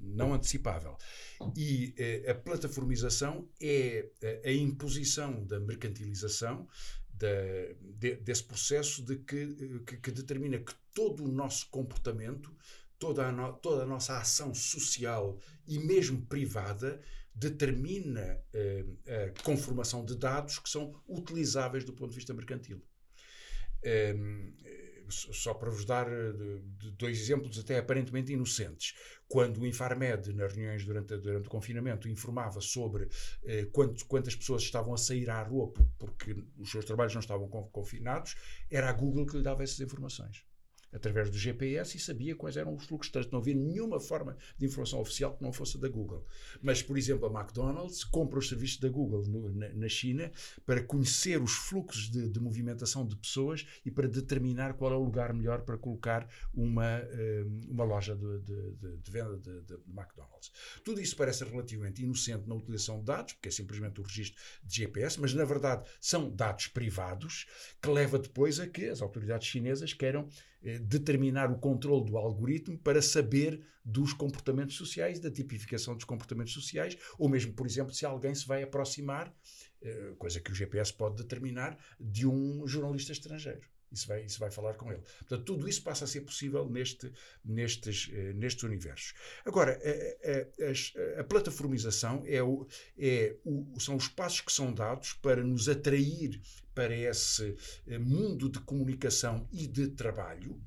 [0.00, 0.96] não antecipável.
[1.54, 1.94] E
[2.26, 4.08] a plataformização é
[4.42, 6.66] a imposição da mercantilização
[7.18, 7.28] da,
[7.80, 12.54] de, desse processo de que, que, que, determina que todo o nosso comportamento,
[12.98, 17.00] toda a, no, toda a nossa ação social e mesmo privada
[17.34, 22.82] determina uh, a conformação de dados que são utilizáveis do ponto de vista mercantil.
[23.84, 24.52] Um,
[25.10, 26.32] só para vos dar eh,
[26.96, 28.94] dois exemplos até aparentemente inocentes.
[29.26, 33.08] Quando o Infarmed, nas reuniões durante, durante o confinamento, informava sobre
[33.44, 37.48] eh, quanto, quantas pessoas estavam a sair à rua porque os seus trabalhos não estavam
[37.48, 38.36] confinados,
[38.70, 40.48] era a Google que lhe dava essas informações
[40.92, 43.10] através do GPS e sabia quais eram os fluxos.
[43.10, 46.24] Portanto, não havia nenhuma forma de informação oficial que não fosse da Google.
[46.62, 50.30] Mas, por exemplo, a McDonald's compra os serviços da Google no, na, na, China
[50.64, 55.02] para conhecer os fluxos de, de, movimentação de pessoas e para determinar qual é o
[55.02, 60.52] lugar melhor para colocar uma, eh, uma loja de, de, de venda de, de, McDonald's.
[60.84, 64.76] Tudo isso parece relativamente inocente na utilização de dados, porque é simplesmente o registro de
[64.76, 67.46] GPS, mas na verdade são dados privados
[67.80, 70.28] que leva depois a que as autoridades chinesas queiram
[70.80, 76.96] determinar o controle do algoritmo para saber dos comportamentos sociais, da tipificação dos comportamentos sociais,
[77.18, 79.34] ou mesmo, por exemplo, se alguém se vai aproximar,
[79.80, 83.66] eh, coisa que o GPS pode determinar, de um jornalista estrangeiro.
[83.90, 85.02] Isso vai, vai falar com ele.
[85.20, 87.12] Portanto, tudo isso passa a ser possível neste,
[87.44, 89.14] nestes, eh, nestes universos.
[89.44, 92.66] Agora, a, a, a plataformização é o,
[92.98, 96.40] é o, são os passos que são dados para nos atrair
[96.74, 100.60] para esse eh, mundo de comunicação e de trabalho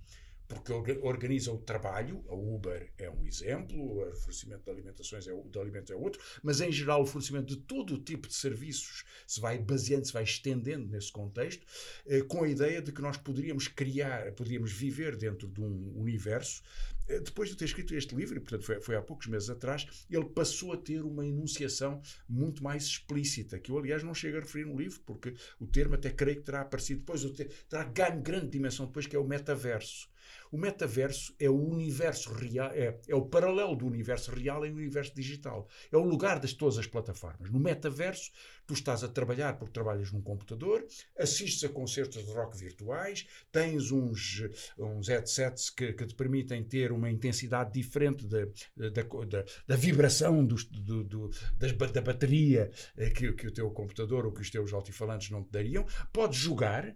[0.52, 5.60] porque organiza o trabalho, a Uber é um exemplo, o fornecimento de alimentações é, de
[5.60, 9.40] alimentos é outro, mas em geral o fornecimento de todo o tipo de serviços se
[9.40, 11.66] vai baseando, se vai estendendo nesse contexto,
[12.06, 16.62] eh, com a ideia de que nós poderíamos criar, poderíamos viver dentro de um universo.
[17.08, 19.88] Eh, depois de ter escrito este livro, e portanto foi, foi há poucos meses atrás,
[20.10, 24.42] ele passou a ter uma enunciação muito mais explícita, que eu aliás não chego a
[24.42, 27.24] referir no livro, porque o termo até creio que terá aparecido depois,
[27.70, 30.11] terá ganho grande dimensão depois, que é o metaverso
[30.52, 35.16] O metaverso é o universo real, é, é o paralelo do universo real em universo
[35.16, 35.68] digital.
[35.92, 37.50] É o lugar de todas as plataformas.
[37.50, 38.32] No metaverso,
[38.66, 40.86] tu estás a trabalhar porque trabalhas num computador,
[41.18, 44.44] assistes a concertos de rock virtuais, tens uns,
[44.78, 50.46] uns headsets que, que te permitem ter uma intensidade diferente da, da, da, da vibração
[50.46, 54.50] dos, do, do, das, da bateria eh, que, que o teu computador ou que os
[54.50, 55.86] teus altifalantes não te dariam.
[56.12, 56.96] Podes jogar,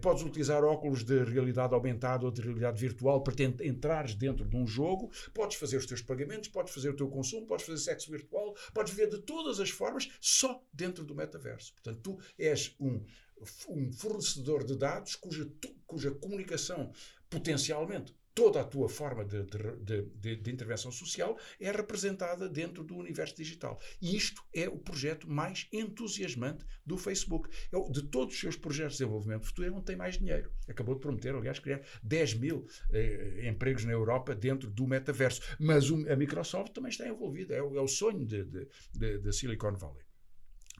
[0.00, 4.66] podes utilizar óculos de realidade aumentada ou de realidade virtual para entrares dentro de um
[4.66, 8.54] jogo, podes fazer os teus pagamentos, podes fazer o teu consumo, podes fazer sexo virtual,
[8.72, 11.72] podes ver de todas as formas só dentro do metaverso.
[11.74, 13.04] Portanto, tu és um,
[13.68, 15.50] um fornecedor de dados cuja,
[15.86, 16.92] cuja comunicação
[17.28, 22.96] potencialmente toda a tua forma de, de, de, de, intervenção social é representada dentro do
[22.96, 23.80] universo digital.
[24.02, 27.48] E isto é o projeto mais entusiasmante do Facebook.
[27.72, 30.50] É, de todos os seus projetos de desenvolvimento futuro, é onde tem mais dinheiro.
[30.68, 35.40] Acabou de prometer, aliás, criar 10 mil eh, empregos na Europa dentro do metaverso.
[35.58, 37.54] Mas o, a Microsoft também está envolvida.
[37.54, 40.04] É, é o sonho da Silicon Valley.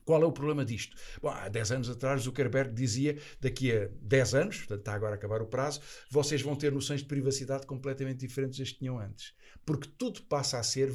[0.05, 0.97] Qual é o problema disto?
[1.21, 5.17] Bom, há 10 anos atrás, Zuckerberg dizia daqui a 10 anos, portanto está agora a
[5.17, 9.35] acabar o prazo, vocês vão ter noções de privacidade completamente diferentes das que tinham antes.
[9.65, 10.91] Porque tudo passa a ser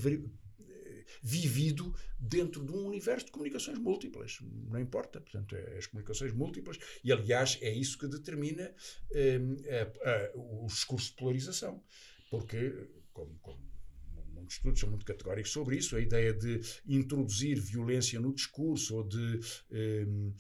[1.22, 4.38] vivido dentro de um universo de comunicações múltiplas.
[4.41, 8.74] Não importa, portanto, é as comunicações múltiplas, e aliás é isso que determina
[9.12, 11.84] um, a, a, o discurso de polarização.
[12.30, 13.60] Porque, como, como
[14.39, 19.04] muitos estudos são muito categóricos sobre isso, a ideia de introduzir violência no discurso ou
[19.04, 19.39] de
[19.71, 20.34] um, ehm,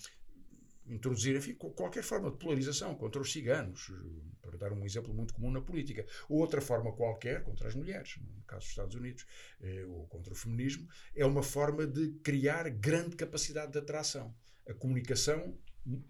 [0.89, 3.91] introduzir, enfim, qualquer forma de polarização contra os ciganos,
[4.41, 8.17] para dar um exemplo muito comum na política, ou outra forma qualquer contra as mulheres,
[8.17, 9.25] no caso dos Estados Unidos,
[9.61, 14.35] eh, ou contra o feminismo, é uma forma de criar grande capacidade de atração.
[14.67, 15.57] A comunicação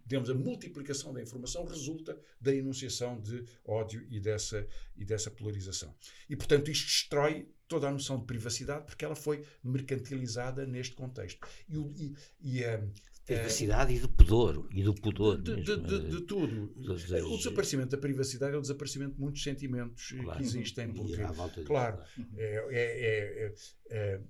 [0.06, 5.96] digamos, a multiplicação da informação resulta da enunciação de ódio e dessa, e dessa polarização.
[6.28, 11.48] E, portanto, isto destrói toda a noção de privacidade porque ela foi mercantilizada neste contexto.
[11.70, 12.84] E, e, e a,
[13.26, 17.92] privacidade e do pudor e do pudor de, mesmo, de, de, de tudo o desaparecimento
[17.92, 20.40] da privacidade é o desaparecimento de muitos sentimentos claro.
[20.40, 22.00] que existem porque claro
[22.36, 23.54] é, é,
[23.92, 24.22] é,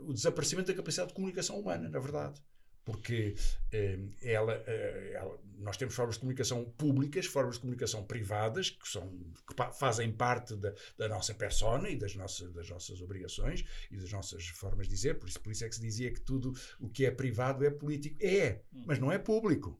[0.00, 2.40] o desaparecimento da capacidade de comunicação humana na verdade
[2.84, 3.34] porque
[3.72, 8.88] eh, ela, eh, ela, nós temos formas de comunicação públicas, formas de comunicação privadas, que,
[8.88, 9.08] são,
[9.46, 14.10] que fazem parte da, da, nossa persona e das nossas, das nossas obrigações e das
[14.10, 15.18] nossas formas de dizer.
[15.18, 17.70] Por isso, por isso é que se dizia que tudo o que é privado é
[17.70, 18.16] político.
[18.20, 19.78] É, mas não é público.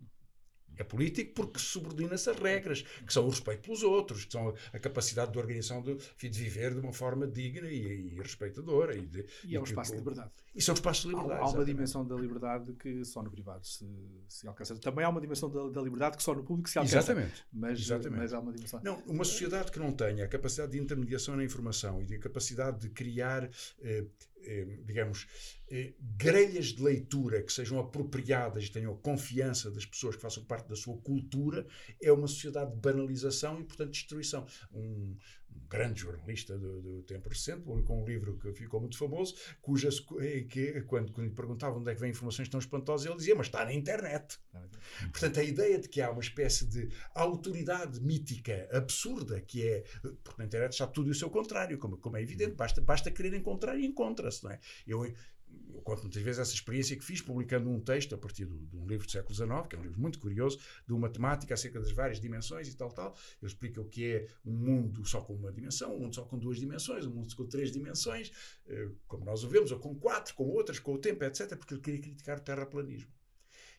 [0.80, 4.78] É político porque subordina-se a regras, que são o respeito pelos outros, que são a
[4.78, 8.96] capacidade de organização de, de viver de uma forma digna e, e respeitadora.
[8.96, 10.30] E, de, e é um espaço de liberdade.
[10.54, 11.40] E são espaços de liberdade.
[11.42, 13.86] Há, há uma dimensão da liberdade que só no privado se,
[14.26, 14.74] se alcança.
[14.76, 16.96] Também há uma dimensão da, da, liberdade que só no público se alcança.
[16.96, 17.44] Exatamente.
[17.52, 18.18] Mas, Exatamente.
[18.18, 18.80] mas há uma dimensão.
[18.82, 22.78] Não, uma sociedade que não tenha a capacidade de intermediação na informação e a capacidade
[22.78, 23.50] de criar
[23.82, 24.04] eh,
[24.85, 25.26] digamos,
[25.70, 30.44] eh, grelhas de leitura que sejam apropriadas e tenham a confiança das pessoas que façam
[30.44, 31.66] parte da sua cultura,
[32.03, 34.46] é uma sociedade de banalização e, portanto, destruição.
[34.72, 35.16] Um
[35.70, 40.40] grande jornalista do, do, tempo recente publicou um livro que ficou muito famoso, cujas, eh,
[40.40, 43.46] que, quando, quando lhe perguntavam onde é que vêm informações tão espantosas, ele dizia, mas
[43.46, 44.38] está na internet.
[45.12, 49.85] Portanto, a ideia de que há uma espécie de autoridade mítica absurda, que é,
[50.24, 53.33] porque na internet está tudo o seu contrário, como, como é evidente, basta, basta querer
[53.35, 54.59] encontrar e encontra-se, não é?
[54.85, 55.06] Eu,
[55.74, 58.76] eu conto muitas vezes essa experiência que fiz publicando um texto a partir do, de
[58.76, 61.80] um livro do século XIX, que é um livro muito curioso, de uma temática acerca
[61.80, 63.16] das várias dimensões e tal, tal.
[63.40, 66.38] Ele explica o que é um mundo só com uma dimensão, um mundo só com
[66.38, 68.30] duas dimensões, um mundo com três dimensões,
[68.66, 71.74] eh, como nós o vemos, ou com quatro, com outras, com o tempo, etc., porque
[71.74, 73.10] ele queria criticar o terraplanismo.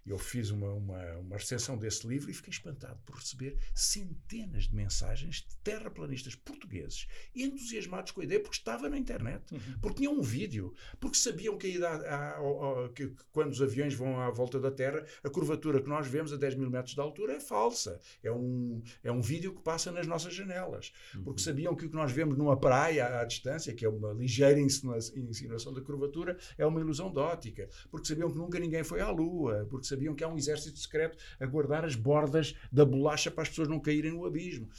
[0.05, 4.75] Eu fiz uma, uma, uma recensão desse livro e fiquei espantado por receber centenas de
[4.75, 9.59] mensagens de terraplanistas portugueses entusiasmados com a ideia, porque estava na internet, uhum.
[9.81, 14.19] porque tinham um vídeo, porque sabiam que, a, a, a, que, quando os aviões vão
[14.19, 17.33] à volta da Terra, a curvatura que nós vemos a 10 mil metros de altura
[17.33, 17.99] é falsa.
[18.23, 20.91] É um, é um vídeo que passa nas nossas janelas.
[21.15, 21.23] Uhum.
[21.23, 24.59] Porque sabiam que o que nós vemos numa praia à distância, que é uma ligeira
[24.59, 27.69] insinuação da curvatura, é uma ilusão de ótica.
[27.89, 29.67] Porque sabiam que nunca ninguém foi à Lua.
[29.69, 33.49] Porque sabiam que há um exército secreto a guardar as bordas da bolacha para as
[33.49, 34.69] pessoas não caírem no abismo.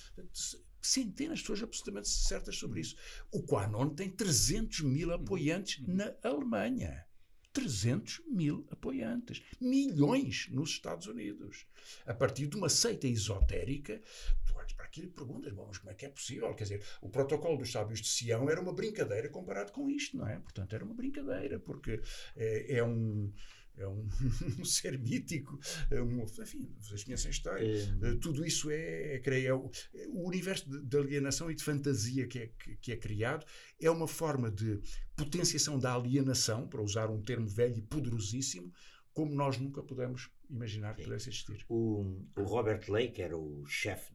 [0.80, 2.96] Centenas de pessoas absolutamente certas sobre isso.
[3.30, 5.94] O Quanon tem 300 mil apoiantes uhum.
[5.94, 7.06] na Alemanha.
[7.52, 9.42] 300 mil apoiantes.
[9.60, 11.66] Milhões nos Estados Unidos.
[12.06, 14.00] A partir de uma seita esotérica,
[14.46, 16.54] tu olhas para aquilo e perguntas, bom, mas como é que é possível?
[16.54, 20.26] Quer dizer, o protocolo dos sábios de Sião era uma brincadeira comparado com isto, não
[20.26, 20.38] é?
[20.38, 22.00] Portanto, era uma brincadeira, porque
[22.36, 23.32] é, é um
[23.76, 24.08] é um,
[24.60, 25.58] um ser mítico,
[25.90, 27.66] é um, enfim, vocês conhecem a história.
[27.66, 28.14] É...
[28.16, 29.70] Tudo isso é, é, é, o,
[30.10, 33.46] o universo de, de, alienação e de fantasia que é, que, que, é criado
[33.80, 34.80] é uma forma de
[35.16, 38.72] potenciação da alienação, para usar um termo velho e poderosíssimo,
[39.12, 41.64] como nós nunca pudemos imaginar que pudesse existir.
[41.68, 44.12] O, o Robert Lake era o chefe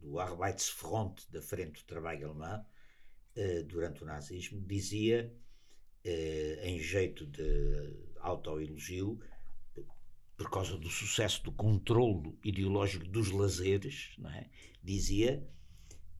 [0.00, 2.64] do Arbeitsfront, da Frente do Trabalho Alemã,
[3.34, 5.32] eh, durante o nazismo, dizia,
[6.04, 9.20] eh, em jeito de autoelogio,
[10.36, 14.46] por causa do sucesso do controlo ideológico dos lazeres, é?
[14.82, 15.46] dizia: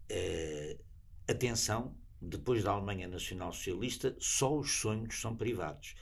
[0.08, 0.78] eh,
[1.26, 5.94] atenção, depois da Alemanha Nacional Socialista, só os sonhos são privados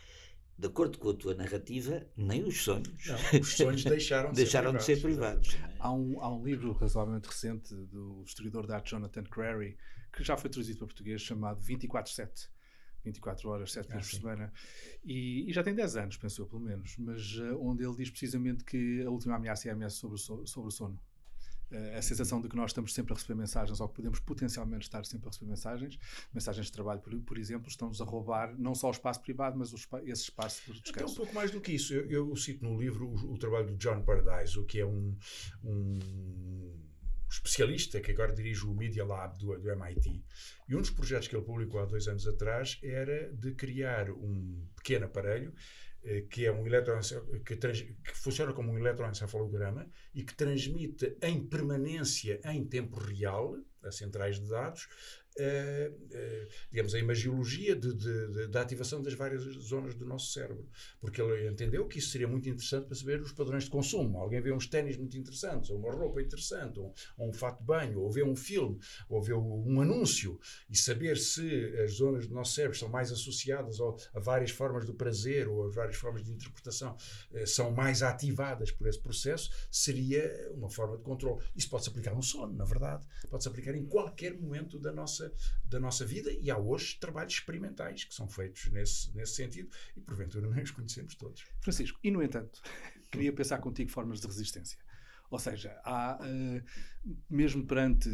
[0.61, 3.07] de acordo com a tua narrativa, nem os sonhos.
[3.07, 5.57] Não, os sonhos deixaram, de, deixaram ser de ser privados.
[5.79, 9.79] Há um, há um livro razoavelmente recente do historiador da arte Jonathan Crary,
[10.13, 12.51] que já foi traduzido para português, chamado 24-7.
[13.05, 14.53] 24 horas, 7 dias ah, por semana.
[15.05, 18.65] E, e, já tem 10 anos, pensou pelo menos, mas uh, onde ele diz precisamente
[18.65, 21.01] que a última ameaça é a ameaça sobre o, so, sobre o sono.
[21.71, 24.87] Eh, a sensação de que nós estamos sempre a receber mensagens ou que podemos potencialmente
[24.87, 25.99] estar sempre a receber mensagens,
[26.35, 29.73] mensagens de trabalho, por, por exemplo, estão-nos a roubar não só o espaço privado, mas
[29.73, 31.05] o esse espaço de descanso.
[31.05, 31.95] Até um pouco mais do que isso.
[31.95, 35.17] Eu, eu cito no livro o, o, trabalho do John Paradise, o que é um,
[35.63, 35.99] um
[37.31, 40.25] especialista que agora dirige o Media Lab do, do, MIT.
[40.69, 44.67] E um dos projetos que ele publicou há dois anos atrás era de criar um
[44.75, 45.55] pequeno aparelho
[46.03, 46.65] eh, que é um
[47.45, 53.57] que, trans, que funciona como um eletroencefalograma e que transmite em permanência em tempo real
[53.83, 54.89] a centrais de dados
[55.39, 60.69] uh, digamos, a imagiologia de, de, de, ativação das várias zonas do nosso cérebro.
[61.01, 64.19] Porque ele entendeu que isso seria muito interessante para saber os padrões de consumo.
[64.19, 67.65] Alguém vê uns ténis muito interessantes, ou uma roupa interessante, ou, ou, um fato de
[67.65, 68.79] banho, ou vê um filme,
[69.09, 73.79] ou vê um anúncio, e saber se as zonas do nosso cérebro são mais associadas
[74.15, 76.97] a várias formas do prazer, ou a várias formas de interpretação,
[77.33, 81.43] uh, são mais ativadas por esse processo, seria uma forma de controle.
[81.55, 83.07] Isso pode-se aplicar no sono, na verdade.
[83.29, 85.30] Pode-se aplicar em qualquer momento da nossa
[85.65, 90.01] da nossa vida e há hoje trabalhos experimentais que são feitos nesse, nesse sentido e
[90.01, 91.45] porventura nem os conhecemos todos.
[91.61, 92.61] Francisco, e no entanto,
[93.11, 94.79] queria pensar contigo formas de resistência.
[95.31, 96.63] Ou seja, há, uh,
[97.29, 98.11] mesmo perante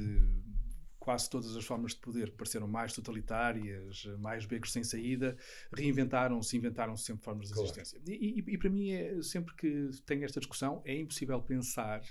[1.07, 5.37] quase todas as formas de poder que pareceram mais totalitárias, mais becos sem saída,
[5.73, 7.55] reinventaram-se, inventaram-se sempre formas de.
[7.55, 7.73] Claro.
[8.09, 12.03] E, e, e, para mim, é, sempre que tenho esta discussão, é impossível pensar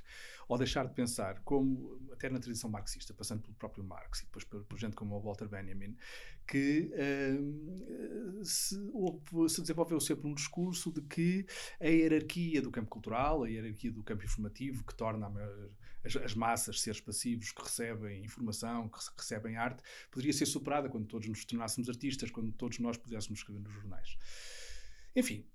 [0.47, 4.45] ou deixar de pensar, como até na tradição marxista, passando pelo próprio Marx e depois
[4.45, 5.97] por, por gente como o Walter Benjamin,
[6.47, 8.79] que uh, se,
[9.49, 11.45] se, desenvolveu sempre um discurso de que
[11.81, 15.29] a hierarquia do campo cultural, a hierarquia do campo informativo, que torna
[16.05, 19.81] as, as massas seres passivos que recebem informação, que recebem arte,
[20.11, 24.17] poderia ser superada quando todos nos tornássemos artistas, quando todos nós pudéssemos escrever nos jornais.
[25.15, 25.45] Enfim,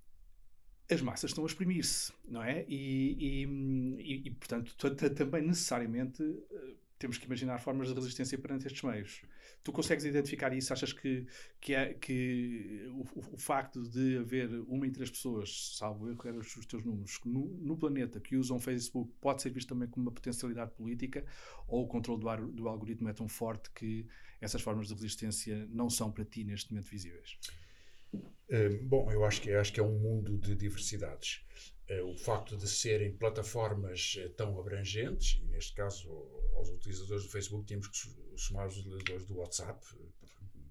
[0.91, 2.65] as massas estão a exprimir-se, não é?
[2.69, 4.75] E, e, e portanto,
[5.15, 9.23] também necessariamente eh, temos que imaginar formas de resistência perante estes meios.
[9.65, 10.71] Tu consegues identificar isso?
[10.71, 11.27] Achas que,
[11.59, 16.39] que, é, que o, o, facto de haver uma em três pessoas, salvo eu, eram
[16.39, 20.13] os teus números, no, no, planeta que usam Facebook pode ser visto também como uma
[20.13, 21.25] potencialidade política
[21.67, 24.07] ou o controle do, do algoritmo é tão forte que
[24.39, 27.39] essas formas de resistência não são para ti neste momento visíveis?
[28.13, 28.21] Hum,
[28.83, 31.47] bom, eu acho que, acho que é um mundo de diversidades.
[31.91, 36.09] Uh, o facto de serem plataformas uh, tão abrangentes, e neste caso
[36.55, 37.99] aos utilizadores do Facebook temos que
[38.37, 39.85] somar os utilizadores do WhatsApp,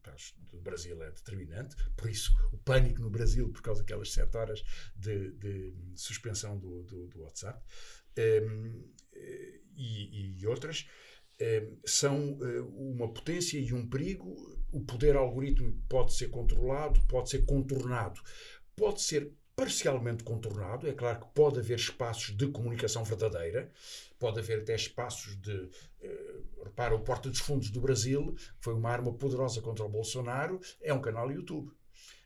[0.01, 4.38] caso do Brasil é determinante, por isso o pânico no Brasil por causa daquelas sete
[4.38, 4.63] horas
[4.95, 7.61] de, de suspensão do, do, do WhatsApp
[8.17, 8.84] um,
[9.76, 10.88] e, e outras.
[11.41, 14.36] Eh, são eh, uma potência e um perigo.
[14.74, 18.22] O poder algorítmico pode ser controlado, pode ser contornado,
[18.76, 20.88] pode ser parcialmente contornado.
[20.88, 23.70] É claro que pode haver espaços de comunicação verdadeira,
[24.18, 25.70] pode haver até espaços de.
[26.01, 30.62] Eh, repara, o Porta dos Fundos do Brasil foi uma arma poderosa contra o Bolsonaro,
[30.82, 31.74] é um canal YouTube.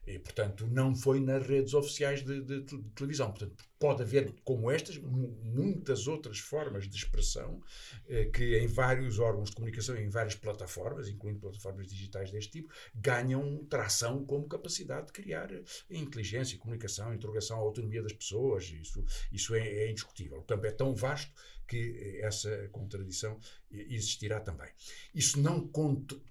[0.06, 3.32] E, portanto, não foi nas redes oficiais de, de, de, televisão.
[3.32, 7.62] Portanto, pode haver, como estas, muitas outras formas de expressão
[8.08, 12.74] eh, que em vários órgãos de comunicação, em várias plataformas, incluindo plataformas digitais deste tipo,
[12.94, 15.50] ganham tração como capacidade de criar
[15.90, 18.70] inteligência, comunicação, interrogação, autonomia das pessoas.
[18.72, 20.40] Isso, isso é, é indiscutível.
[20.40, 21.32] O campo é tão vasto
[21.66, 23.40] que essa contradição
[23.74, 24.70] existirá também.
[25.14, 25.68] Isso não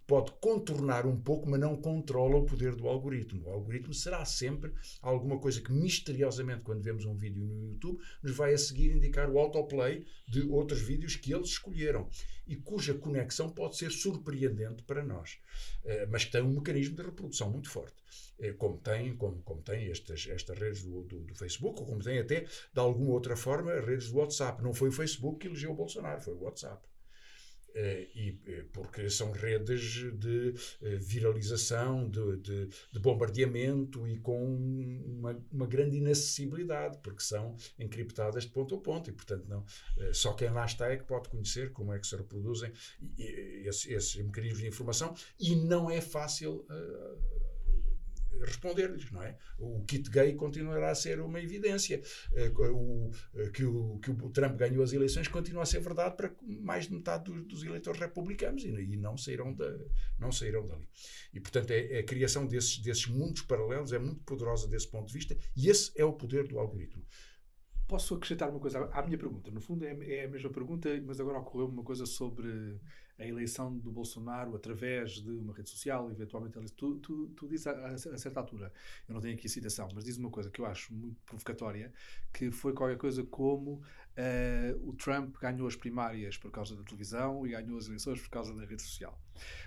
[0.07, 3.47] pode contornar um pouco, mas não controla o poder do algoritmo.
[3.47, 8.36] O algoritmo será sempre alguma coisa que misteriosamente, quando vemos um vídeo no YouTube, nos
[8.36, 12.09] vai a seguir indicar o autoplay de outros vídeos que eles escolheram
[12.47, 15.38] e cuja conexão pode ser surpreendente para nós,
[15.84, 17.95] uh, mas tem um mecanismo de reprodução muito forte.
[18.38, 22.03] Uh, como tem, como, como tem estas, estas redes do, do, do, Facebook, ou como
[22.03, 24.62] tem até, de alguma outra forma, redes do WhatsApp.
[24.62, 26.91] Não foi o Facebook que elegeu o Bolsonaro, foi o WhatsApp.
[27.75, 29.81] Uh, e, uh, porque são redes
[30.18, 37.57] de uh, viralização, de, de, de, bombardeamento e com uma, uma, grande inacessibilidade, porque são
[37.79, 39.64] encriptadas de ponto a ponto e, portanto, não,
[40.12, 42.70] só quem lá está é que pode conhecer como é que se reproduzem
[43.16, 46.66] esses, mecanismos de informação e não é fácil
[48.41, 49.37] responder-lhes, não é?
[49.59, 52.01] O kit gay continuará a ser uma evidência.
[52.35, 56.16] Eh, o, eh, que, o, que o Trump ganhou as eleições continua a ser verdade
[56.16, 59.78] para mais de metade dos, dos eleitores republicanos e, e, não, saíram da,
[60.18, 60.89] não saíram dali.
[61.33, 65.07] E, portanto, é, é, a criação desses, desses mundos paralelos é muito poderosa desse ponto
[65.07, 67.05] de vista e esse é o poder do algoritmo.
[67.89, 69.51] Posso acrescentar uma coisa à minha pergunta?
[69.51, 72.80] No fundo, é, é a mesma pergunta, mas agora ocorreu uma coisa sobre
[73.18, 76.58] a eleição do Bolsonaro através de uma rede social, eventualmente.
[76.72, 78.72] Tu, tu, tu dizes a, a, certa altura,
[79.08, 81.92] eu não tenho aqui a citação, mas diz uma coisa que eu acho muito provocatória,
[82.32, 83.74] que foi qualquer coisa como
[84.16, 88.30] uh, o Trump ganhou as primárias por causa da televisão e ganhou as eleições por
[88.30, 89.18] causa da rede social.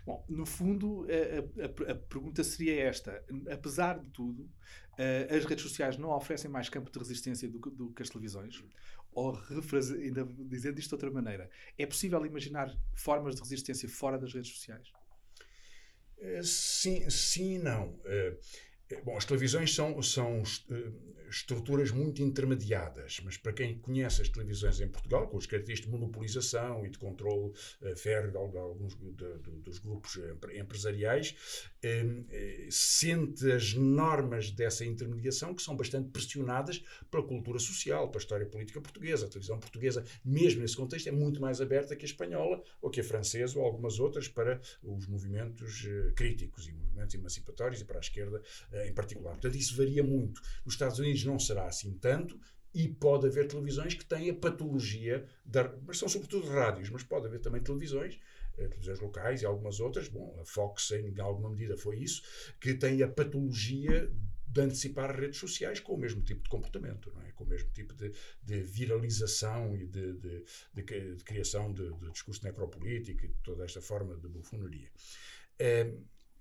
[0.05, 5.97] Bom, no fundo, a, a pergunta seria esta: apesar de tudo, uh, as redes sociais
[5.97, 8.63] não oferecem mais campo de resistência do, do que as televisões?
[9.16, 14.20] Ou refrase, ainda dizendo isto de outra maneira, é possível imaginar formas de resistência fora
[14.20, 14.91] das redes sociais?
[16.18, 17.97] Eh, sim, sim e não.
[18.89, 20.43] Eh, eh, bom, as televisões são, são
[21.29, 25.97] estruturas muito intermediadas, mas para quem conhece as televisões em Portugal, com as características de
[25.97, 30.17] monopolização e de controle uh, férreo de, alguns de, de, dos grupos
[30.53, 31.36] empresariais,
[31.83, 38.45] eh, sente as normas dessa intermediação que são bastante pressionadas pela cultura social, pela história
[38.45, 39.25] política portuguesa.
[39.25, 43.01] A televisão portuguesa, mesmo nesse contexto, é muito mais aberta que a espanhola ou que
[43.01, 47.97] a francesa ou algumas outras para os movimentos uh, críticos e movimentos emancipatórios e para
[47.97, 48.41] a esquerda
[48.88, 49.32] em particular.
[49.32, 50.41] Portanto, isso varia muito.
[50.65, 52.39] Nos Estados Unidos não será assim tanto,
[52.76, 57.26] e pode haver televisões que têm a patologia, da, mas são sobretudo rádios, mas pode
[57.26, 58.19] haver também televisões,
[58.57, 62.21] eh, televisões locais e algumas outras, bom, a Fox em alguma medida foi isso,
[62.59, 64.11] que têm a patologia
[64.45, 67.32] de antecipar redes sociais com o mesmo tipo de comportamento, não é?
[67.32, 68.11] com o mesmo tipo de,
[68.43, 74.28] de viralização e de, de, de criação de, discurso necropolítico e toda esta forma de
[74.28, 74.89] bufonaria.
[75.57, 75.93] É,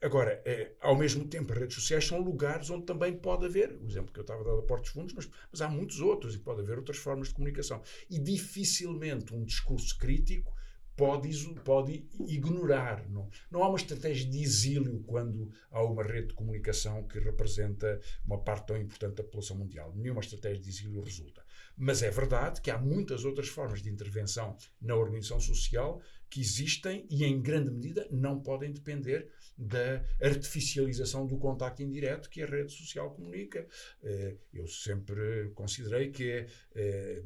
[0.04, 3.88] Agora, é, ao mesmo tempo, as redes sociais são lugares onde também pode haver, o
[3.88, 6.60] exemplo que eu estava dar a Portos Fundos, mas, mas há muitos outros e pode
[6.60, 7.80] haver outras formas de comunicação.
[8.10, 10.54] E dificilmente um discurso crítico
[10.94, 11.30] pode,
[11.64, 13.08] pode ignorar.
[13.08, 17.98] Não, não há uma estratégia de exílio quando há uma rede de comunicação que representa
[18.26, 19.90] uma parte tão importante da população mundial.
[19.96, 21.42] Nenhuma estratégia de exílio resulta.
[21.78, 27.06] Mas é verdade que há muitas outras formas de intervenção na organização social que existem
[27.08, 32.72] e, em grande medida, não podem depender da artificialização do contacto indireto que a rede
[32.72, 33.66] social comunica.
[34.02, 37.22] Eh, eu sempre considerei que eh,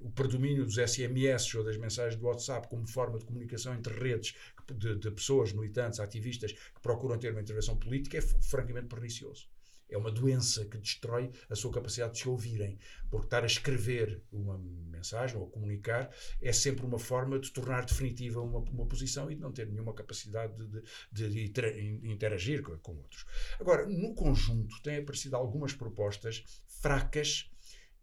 [0.00, 4.34] o predomínio dos SMS ou das mensagens do WhatsApp como forma de comunicação entre redes
[4.72, 9.48] de, de pessoas, militantes, ativistas que procuram ter uma intervenção política é francamente pernicioso
[9.92, 12.78] é uma doença que destrói a sua capacidade de se ouvirem.
[13.10, 18.40] Porque estar a escrever uma mensagem ou comunicar é sempre uma forma de tornar definitiva
[18.40, 20.82] uma, uma posição e de não ter nenhuma capacidade de,
[21.12, 23.24] de, de interagir com, com, outros.
[23.58, 27.50] Agora, no conjunto, têm aparecido algumas propostas fracas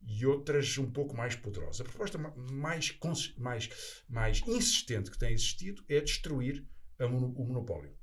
[0.02, 1.82] e outras um pouco mais poderosas.
[1.82, 2.98] A proposta mais,
[3.38, 6.66] mais, mais insistente que tem existido é destruir
[7.00, 7.99] o monopólio.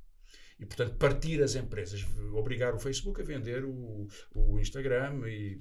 [0.59, 5.59] E, portanto, partir as empresas, obrigar o Facebook a vender o, o Instagram e,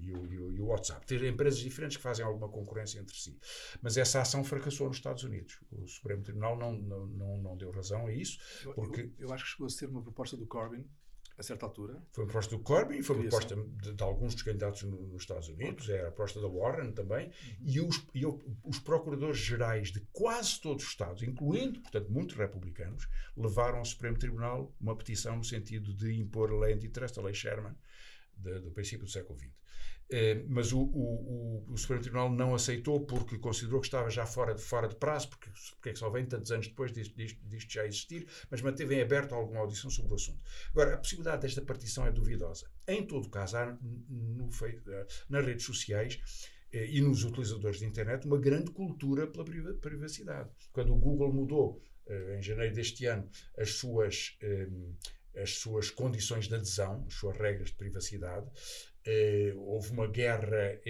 [0.00, 1.06] e, o, e, o, WhatsApp.
[1.06, 3.38] Ter empresas diferentes que fazem alguma concorrência entre si.
[3.80, 5.60] Mas essa ação fracassou nos Estados Unidos.
[5.70, 8.38] O Supremo Tribunal não, não, não, não deu razão a isso.
[8.74, 9.02] Porque...
[9.18, 10.84] Eu, eu, acho que chegou a ser uma proposta do Corbyn
[11.36, 12.00] a certa altura.
[12.12, 15.22] Foi uma proposta do Corbyn, foi uma proposta de, de, alguns dos candidatos no, nos
[15.22, 17.56] Estados Unidos, era a proposta da Warren também, uhum.
[17.60, 18.24] e, os, e
[18.64, 24.16] os procuradores gerais de quase todos os Estados, incluindo, portanto, muitos republicanos, levaram ao Supremo
[24.16, 27.74] Tribunal uma petição no sentido de impor a lei antitrust, a lei Sherman,
[28.36, 29.63] de, do princípio do século XX.
[30.16, 34.54] Eh, mas o, o, o, Supremo Tribunal não aceitou porque considerou que estava já fora
[34.54, 37.44] de, fora de prazo, porque, porque é que só vem tantos anos depois disto, disto,
[37.44, 40.40] disto, já existir, mas manteve em aberto alguma audição sobre o assunto.
[40.70, 42.70] Agora, a possibilidade desta partição é duvidosa.
[42.86, 44.50] Em todo caso, há no, no,
[45.28, 46.20] nas redes sociais
[46.72, 50.48] e nos utilizadores de internet uma grande cultura pela privacidade.
[50.72, 51.82] Quando o Google mudou,
[52.36, 54.38] em janeiro deste ano, as suas,
[55.36, 58.46] as suas condições de adesão, as suas regras de privacidade,
[59.56, 60.80] houve uma guerra,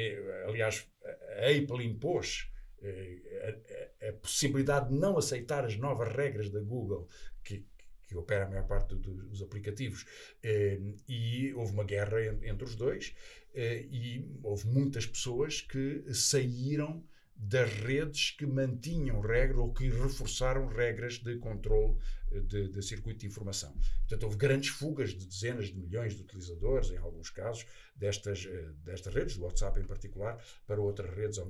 [0.46, 2.48] aliás, a Apple impôs
[2.84, 7.08] a, a, a, possibilidade de não aceitar as novas regras da Google
[7.42, 7.64] que,
[8.06, 10.04] que opera a maior parte do, dos aplicativos,
[10.42, 10.78] eh,
[11.08, 13.14] e houve uma guerra entre os dois,
[13.54, 17.02] eh, e houve muitas pessoas que saíram
[17.36, 23.20] das redes que mantinham regras ou que reforçaram regras de controle eh, de, de, circuito
[23.20, 23.72] de informação.
[24.00, 28.70] Portanto, houve grandes fugas de dezenas de milhões de utilizadores, em alguns casos, destas, eh,
[28.84, 31.44] destas redes, do WhatsApp em particular, para outras redes eh,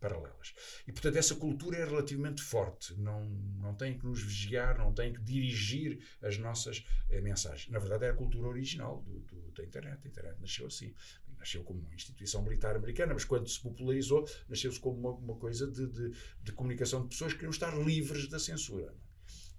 [0.00, 0.54] paralelas.
[0.86, 2.94] E, portanto, essa cultura é relativamente forte.
[2.98, 6.84] Não, não tem que nos vigiar, não tem que dirigir as nossas
[7.22, 7.70] mensagens.
[7.70, 10.00] Na verdade, é a cultura original do, do, da internet.
[10.04, 10.94] A internet nasceu assim
[11.38, 15.66] nasceu como uma instituição militar americana, mas quando se popularizou, nasceu-se como uma, uma coisa
[15.66, 16.12] de, de,
[16.42, 18.92] de, comunicação de pessoas que queriam estar livres da censura.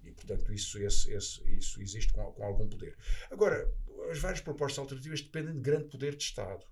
[0.02, 2.96] E, portanto, isso, esse, esse, isso existe com, com, algum poder.
[3.30, 3.70] Agora,
[4.10, 6.64] as várias propostas alternativas dependem de grande poder de Estado.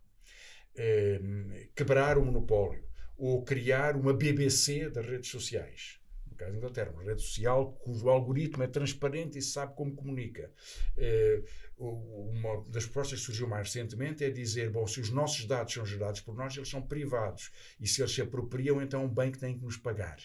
[0.75, 2.85] Eh, quebrar o monopólio
[3.17, 5.99] ou criar uma BBC das redes sociais
[6.37, 10.53] no caso da Inglaterra, uma rede social cujo algoritmo é transparente e sabe como comunica.
[10.97, 11.43] Eh,
[11.79, 15.85] uma das propostas que surgiu mais recentemente é dizer: bom, se os nossos dados são
[15.85, 17.51] gerados por nós, eles são privados.
[17.81, 20.19] E se eles se apropriam, então é um bem que tem que nos pagar.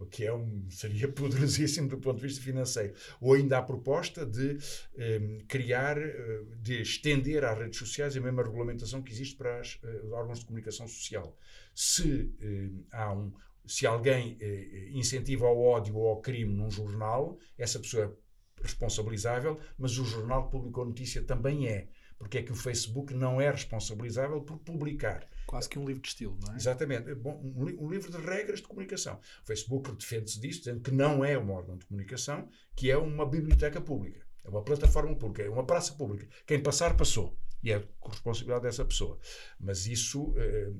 [0.00, 2.94] O que é um, seria poderosíssimo do ponto de vista financeiro.
[3.20, 4.56] Ou ainda a proposta de
[4.96, 10.06] um, criar, eh, de estender às redes sociais a mesma regulamentação que existe para uh,
[10.06, 11.36] os órgãos de comunicação social.
[11.74, 13.30] Se um, há um,
[13.66, 19.60] se alguém uh, incentiva ao ódio ou ao crime num jornal, essa pessoa é responsabilizável,
[19.78, 21.88] mas o jornal que publicou notícia também é.
[22.18, 25.26] Porque é que o Facebook não é responsabilizável por publicar.
[25.50, 26.56] Quase que um livro de estilo, não é?
[26.56, 27.12] Exatamente.
[27.16, 29.18] Bom, um, um livro de regras de comunicação.
[29.42, 33.28] O Facebook defende-se disso, dizendo que não é um órgão de comunicação, que é uma
[33.28, 34.24] biblioteca pública.
[34.44, 36.28] É uma plataforma pública, é uma praça pública.
[36.46, 37.36] Quem passar, passou.
[37.64, 39.18] E é responsabilidade dessa pessoa.
[39.58, 40.70] Mas isso eh,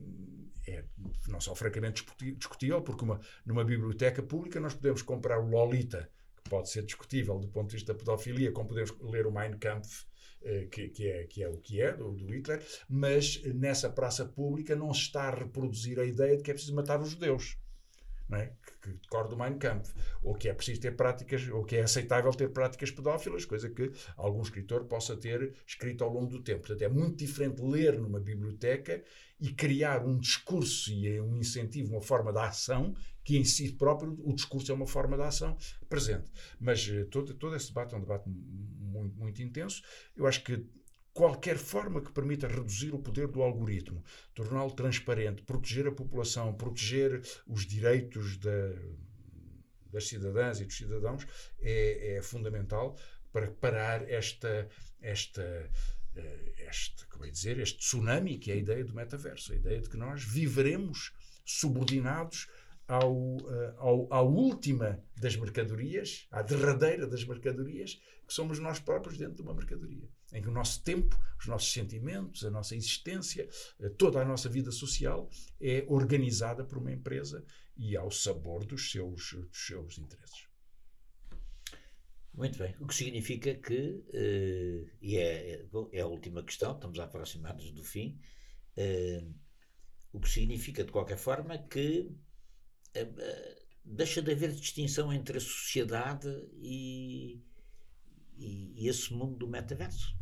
[0.68, 0.85] é
[1.27, 2.07] não só francamente
[2.37, 6.09] discutível, porque uma, numa biblioteca pública nós podemos comprar o Lolita
[6.49, 10.07] pode ser discutível do ponto de vista da pedofilia, como podemos ler o Mein Kampf,
[10.70, 14.74] que, que, é, que é o que é, do, do Hitler, mas nessa praça pública
[14.74, 17.59] não se está a reproduzir a ideia de que é preciso matar os judeus.
[18.33, 18.53] É?
[18.81, 21.83] que, que decorre do Mein Kampf, ou que é preciso ter práticas, ou que é
[21.83, 26.61] aceitável ter práticas pedófilas, coisa que algum escritor possa ter escrito ao longo do tempo.
[26.61, 29.03] Portanto, é muito diferente ler numa biblioteca
[29.41, 34.18] e criar um discurso e um incentivo, uma forma de ação, que em si próprio
[34.24, 35.57] o discurso é uma forma de ação
[35.89, 36.31] presente.
[36.59, 39.83] Mas eh, todo, todo esse debate é um debate muito, muito intenso.
[40.16, 40.66] Eu acho que
[41.13, 44.03] qualquer forma que permita reduzir o poder do algoritmo,
[44.35, 48.73] torná-lo transparente, proteger a população, proteger os direitos da,
[49.93, 51.27] das cidadãs e dos cidadãos
[51.61, 52.97] é, é fundamental
[53.33, 54.69] para parar esta,
[55.01, 55.71] esta,
[56.17, 59.81] eh, este, como é dizer, este tsunami que é a ideia do metaverso, a ideia
[59.81, 61.13] de que nós viveremos
[61.45, 62.49] subordinados
[62.89, 69.17] ao, eh, ao, à última das mercadorias, à derradeira das mercadorias, que somos nós próprios
[69.17, 70.09] dentro de uma mercadoria.
[70.33, 73.49] Em que o nosso tempo, os nossos sentimentos, a nossa existência,
[73.81, 75.28] eh, toda a nossa vida social
[75.61, 77.45] é organizada por uma empresa
[77.76, 80.51] e ao sabor dos seus, dos seus interesses.
[82.33, 82.74] Muito bem.
[82.78, 87.72] O que significa que, uh, e é, é, é, a última questão, estamos a aproximar-nos
[87.72, 88.20] do fim,
[88.76, 89.35] uh,
[90.12, 92.11] o que significa, de qualquer forma, que
[93.85, 97.43] deixa de haver distinção entre a sociedade e,
[98.37, 100.16] e, e esse mundo do metaverso.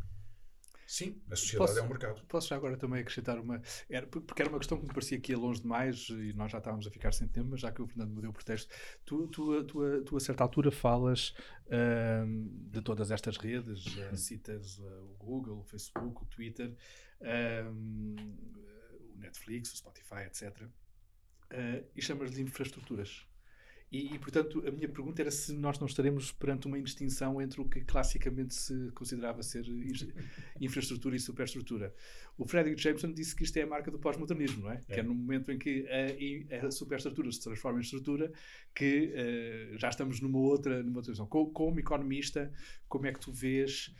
[0.88, 2.24] Sim, a sociedade posso, é um mercado.
[2.26, 3.60] Posso já agora também acrescentar uma.
[3.90, 6.56] Era, porque era uma questão que me parecia que ia longe demais e nós já
[6.56, 8.74] estávamos a ficar sem tempo, mas já que o Fernando me deu o pretexto,
[9.04, 11.34] tu, tu, tu, tu a certa altura falas
[11.66, 12.26] uh,
[12.70, 16.74] de todas estas redes, uh, citas uh, o Google, o Facebook, o Twitter,
[17.20, 20.66] o Netflix, o Spotify, etc.
[21.50, 23.26] Ah, e chamas de infraestruturas.
[23.90, 27.60] E, e, portanto, a minha pergunta era se nós não estaremos perante uma indistinção entre
[27.60, 29.64] o que classicamente se considerava ser
[30.60, 31.94] infraestrutura e superestrutura.
[32.36, 34.80] O Frederick Jameson disse que isto é a marca do pós-modernismo, não é?
[34.88, 34.94] é?
[34.94, 38.30] Que é no momento em que a, a superestrutura se transforma em estrutura
[38.74, 39.12] que
[39.74, 41.26] uh, já estamos numa outra, numa outra visão.
[41.26, 42.52] Como, como economista,
[42.88, 43.94] como é que tu vês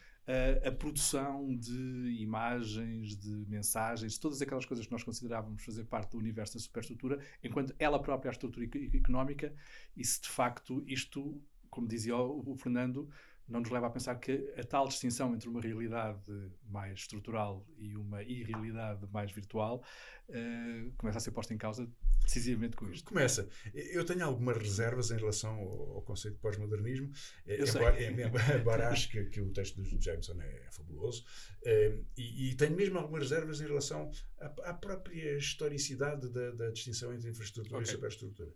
[0.64, 6.18] a, produção de imagens, de mensagens, todas aquelas coisas que nós considerávamos fazer parte do
[6.18, 9.54] universo da superestrutura, enquanto ela própria é a estrutura económica,
[9.96, 13.08] e se de facto isto, como dizia o Fernando,
[13.48, 16.20] não nos leva a pensar que a tal distinção entre uma realidade
[16.68, 19.82] mais estrutural e uma irrealidade mais virtual
[20.28, 21.88] uh, começa a ser posta em causa
[22.24, 23.04] decisivamente com isto.
[23.06, 23.48] Começa.
[23.74, 27.10] Eu tenho algumas reservas em relação ao, conceito de pós-modernismo,
[27.46, 31.24] eh, embora, embora acho que, que, o texto do Jameson é, é fabuloso,
[31.62, 36.70] uh, e, e, tenho mesmo algumas reservas em relação à, à própria historicidade da, da,
[36.70, 37.88] distinção entre infraestrutura okay.
[37.88, 38.52] e superestrutura.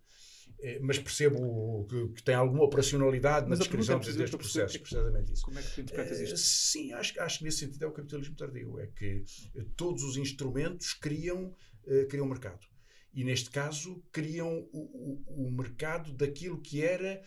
[0.60, 5.32] É, mas percebo que, que, tem alguma operacionalidade mas na descrição é destes processos, precisamente
[5.32, 5.44] isso.
[5.44, 6.36] Como é que tu interpretas isto?
[6.36, 9.24] Sim, acho, acho que nesse sentido é o capitalismo tardio, é que
[9.76, 11.52] todos os instrumentos criam,
[12.08, 12.64] criam mercado.
[13.12, 17.22] E neste caso criam o, o, o mercado daquilo que era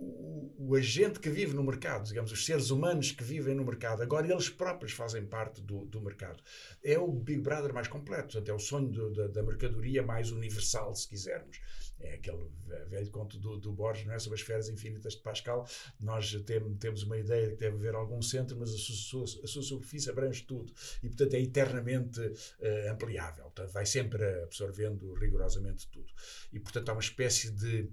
[0.00, 4.02] o, o, agente que vive no mercado, digamos, os seres humanos que vivem no mercado,
[4.02, 6.42] agora eles próprios fazem parte do, do mercado.
[6.82, 10.32] É o Big Brother mais completo, portanto, é o sonho do, da, da, mercadoria mais
[10.32, 11.60] universal, se quisermos.
[12.00, 12.48] É aquele
[12.88, 14.18] velho conto do, do Borges, não é?
[14.18, 15.66] sobre as esferas infinitas de Pascal.
[15.98, 19.46] Nós tem, temos uma ideia de que deve haver algum centro, mas a sua, a
[19.46, 20.72] sua superfície abrange tudo
[21.02, 23.44] e, portanto, é eternamente uh, ampliável.
[23.44, 26.12] Portanto, vai sempre absorvendo rigorosamente tudo.
[26.52, 27.88] E, portanto, há uma espécie de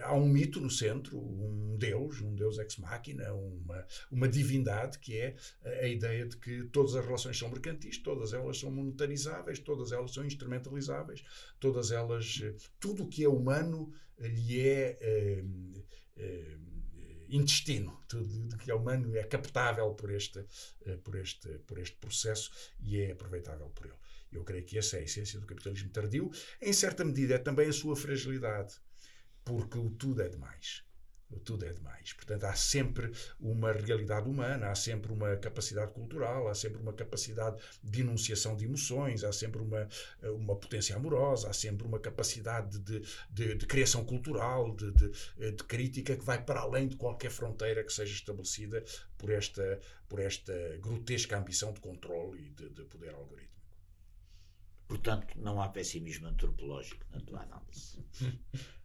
[0.00, 5.16] há um mito no centro, um deus, um deus ex machina, uma, uma divindade, que
[5.16, 9.92] é a ideia de que todas as relações são mercantis, todas elas são monetarizáveis, todas
[9.92, 11.24] elas são instrumentalizáveis,
[11.60, 12.40] todas elas,
[12.80, 15.44] tudo o que é humano lhe é, é,
[16.16, 16.56] é
[17.28, 20.44] intestino, tudo que é humano é captável por este,
[20.84, 23.96] eh, por, este, por este processo e é aproveitável por ele.
[24.30, 26.30] Eu creio que essa é a essência do capitalismo tardio.
[26.60, 28.74] Em certa medida, é também a sua fragilidade
[29.44, 30.84] porque o tudo é demais.
[31.32, 32.12] O tudo é demais.
[32.12, 37.60] Portanto, há sempre uma realidade humana, há sempre uma capacidade cultural, há sempre uma capacidade
[37.82, 39.88] de enunciação de emoções, há sempre uma,
[40.22, 45.10] uma potência amorosa, há sempre uma capacidade de, de, de criação cultural, de, de,
[45.52, 48.84] de, crítica que vai para além de qualquer fronteira que seja estabelecida
[49.16, 53.52] por esta, por esta grotesca ambição de controle e de, de poder algorítmico.
[54.86, 58.04] Portanto, não há pessimismo antropológico na tua análise.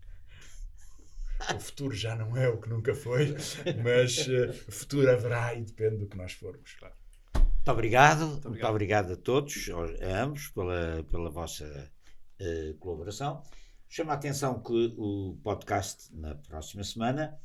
[1.55, 3.35] o futuro já não é o que nunca foi,
[3.83, 6.73] mas uh, futuro haverá e depende do que nós formos.
[6.73, 6.95] Claro.
[7.35, 9.69] Muito obrigado, muito obrigado, muito obrigado a todos,
[10.01, 11.91] a ambos, pela, pela vossa
[12.39, 13.43] uh, colaboração.
[13.89, 17.37] Chama a atenção que o podcast, na próxima semana,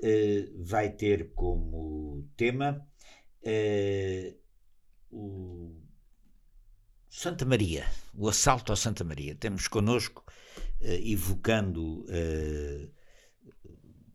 [0.00, 2.86] uh, vai ter como tema
[5.10, 5.74] o
[7.08, 9.34] Santa Maria, o assalto a Santa Maria.
[9.34, 10.22] Temos connosco,
[10.80, 12.04] evocando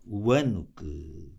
[0.06, 1.34] o ano que,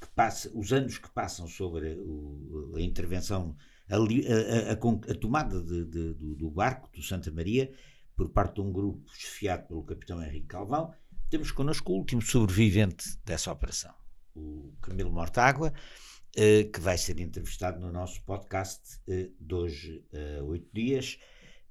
[0.00, 3.56] que, passa, os anos que passam sobre o, a intervenção,
[3.88, 7.72] a, a, a, a tomada de, de, do, do, barco do Santa Maria
[8.16, 10.92] por parte de um grupo chefiado pelo capitão Henrique Calvão,
[11.30, 13.94] temos connosco o último sobrevivente dessa operação,
[14.34, 15.72] o Camilo Mortágua,
[16.36, 21.18] eh, que vai ser entrevistado no nosso podcast eh, de hoje a oito dias,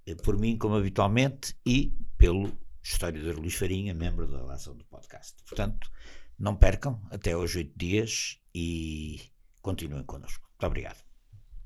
[0.06, 2.52] eh, por mim, como habitualmente, e pelo
[2.84, 5.36] historiador Luís Farinha, membro da relação do podcast.
[5.44, 5.92] Portanto,
[6.38, 9.22] não percam, até hoje oito dias e
[9.62, 10.48] continuem connosco.
[10.50, 11.07] Muito obrigado.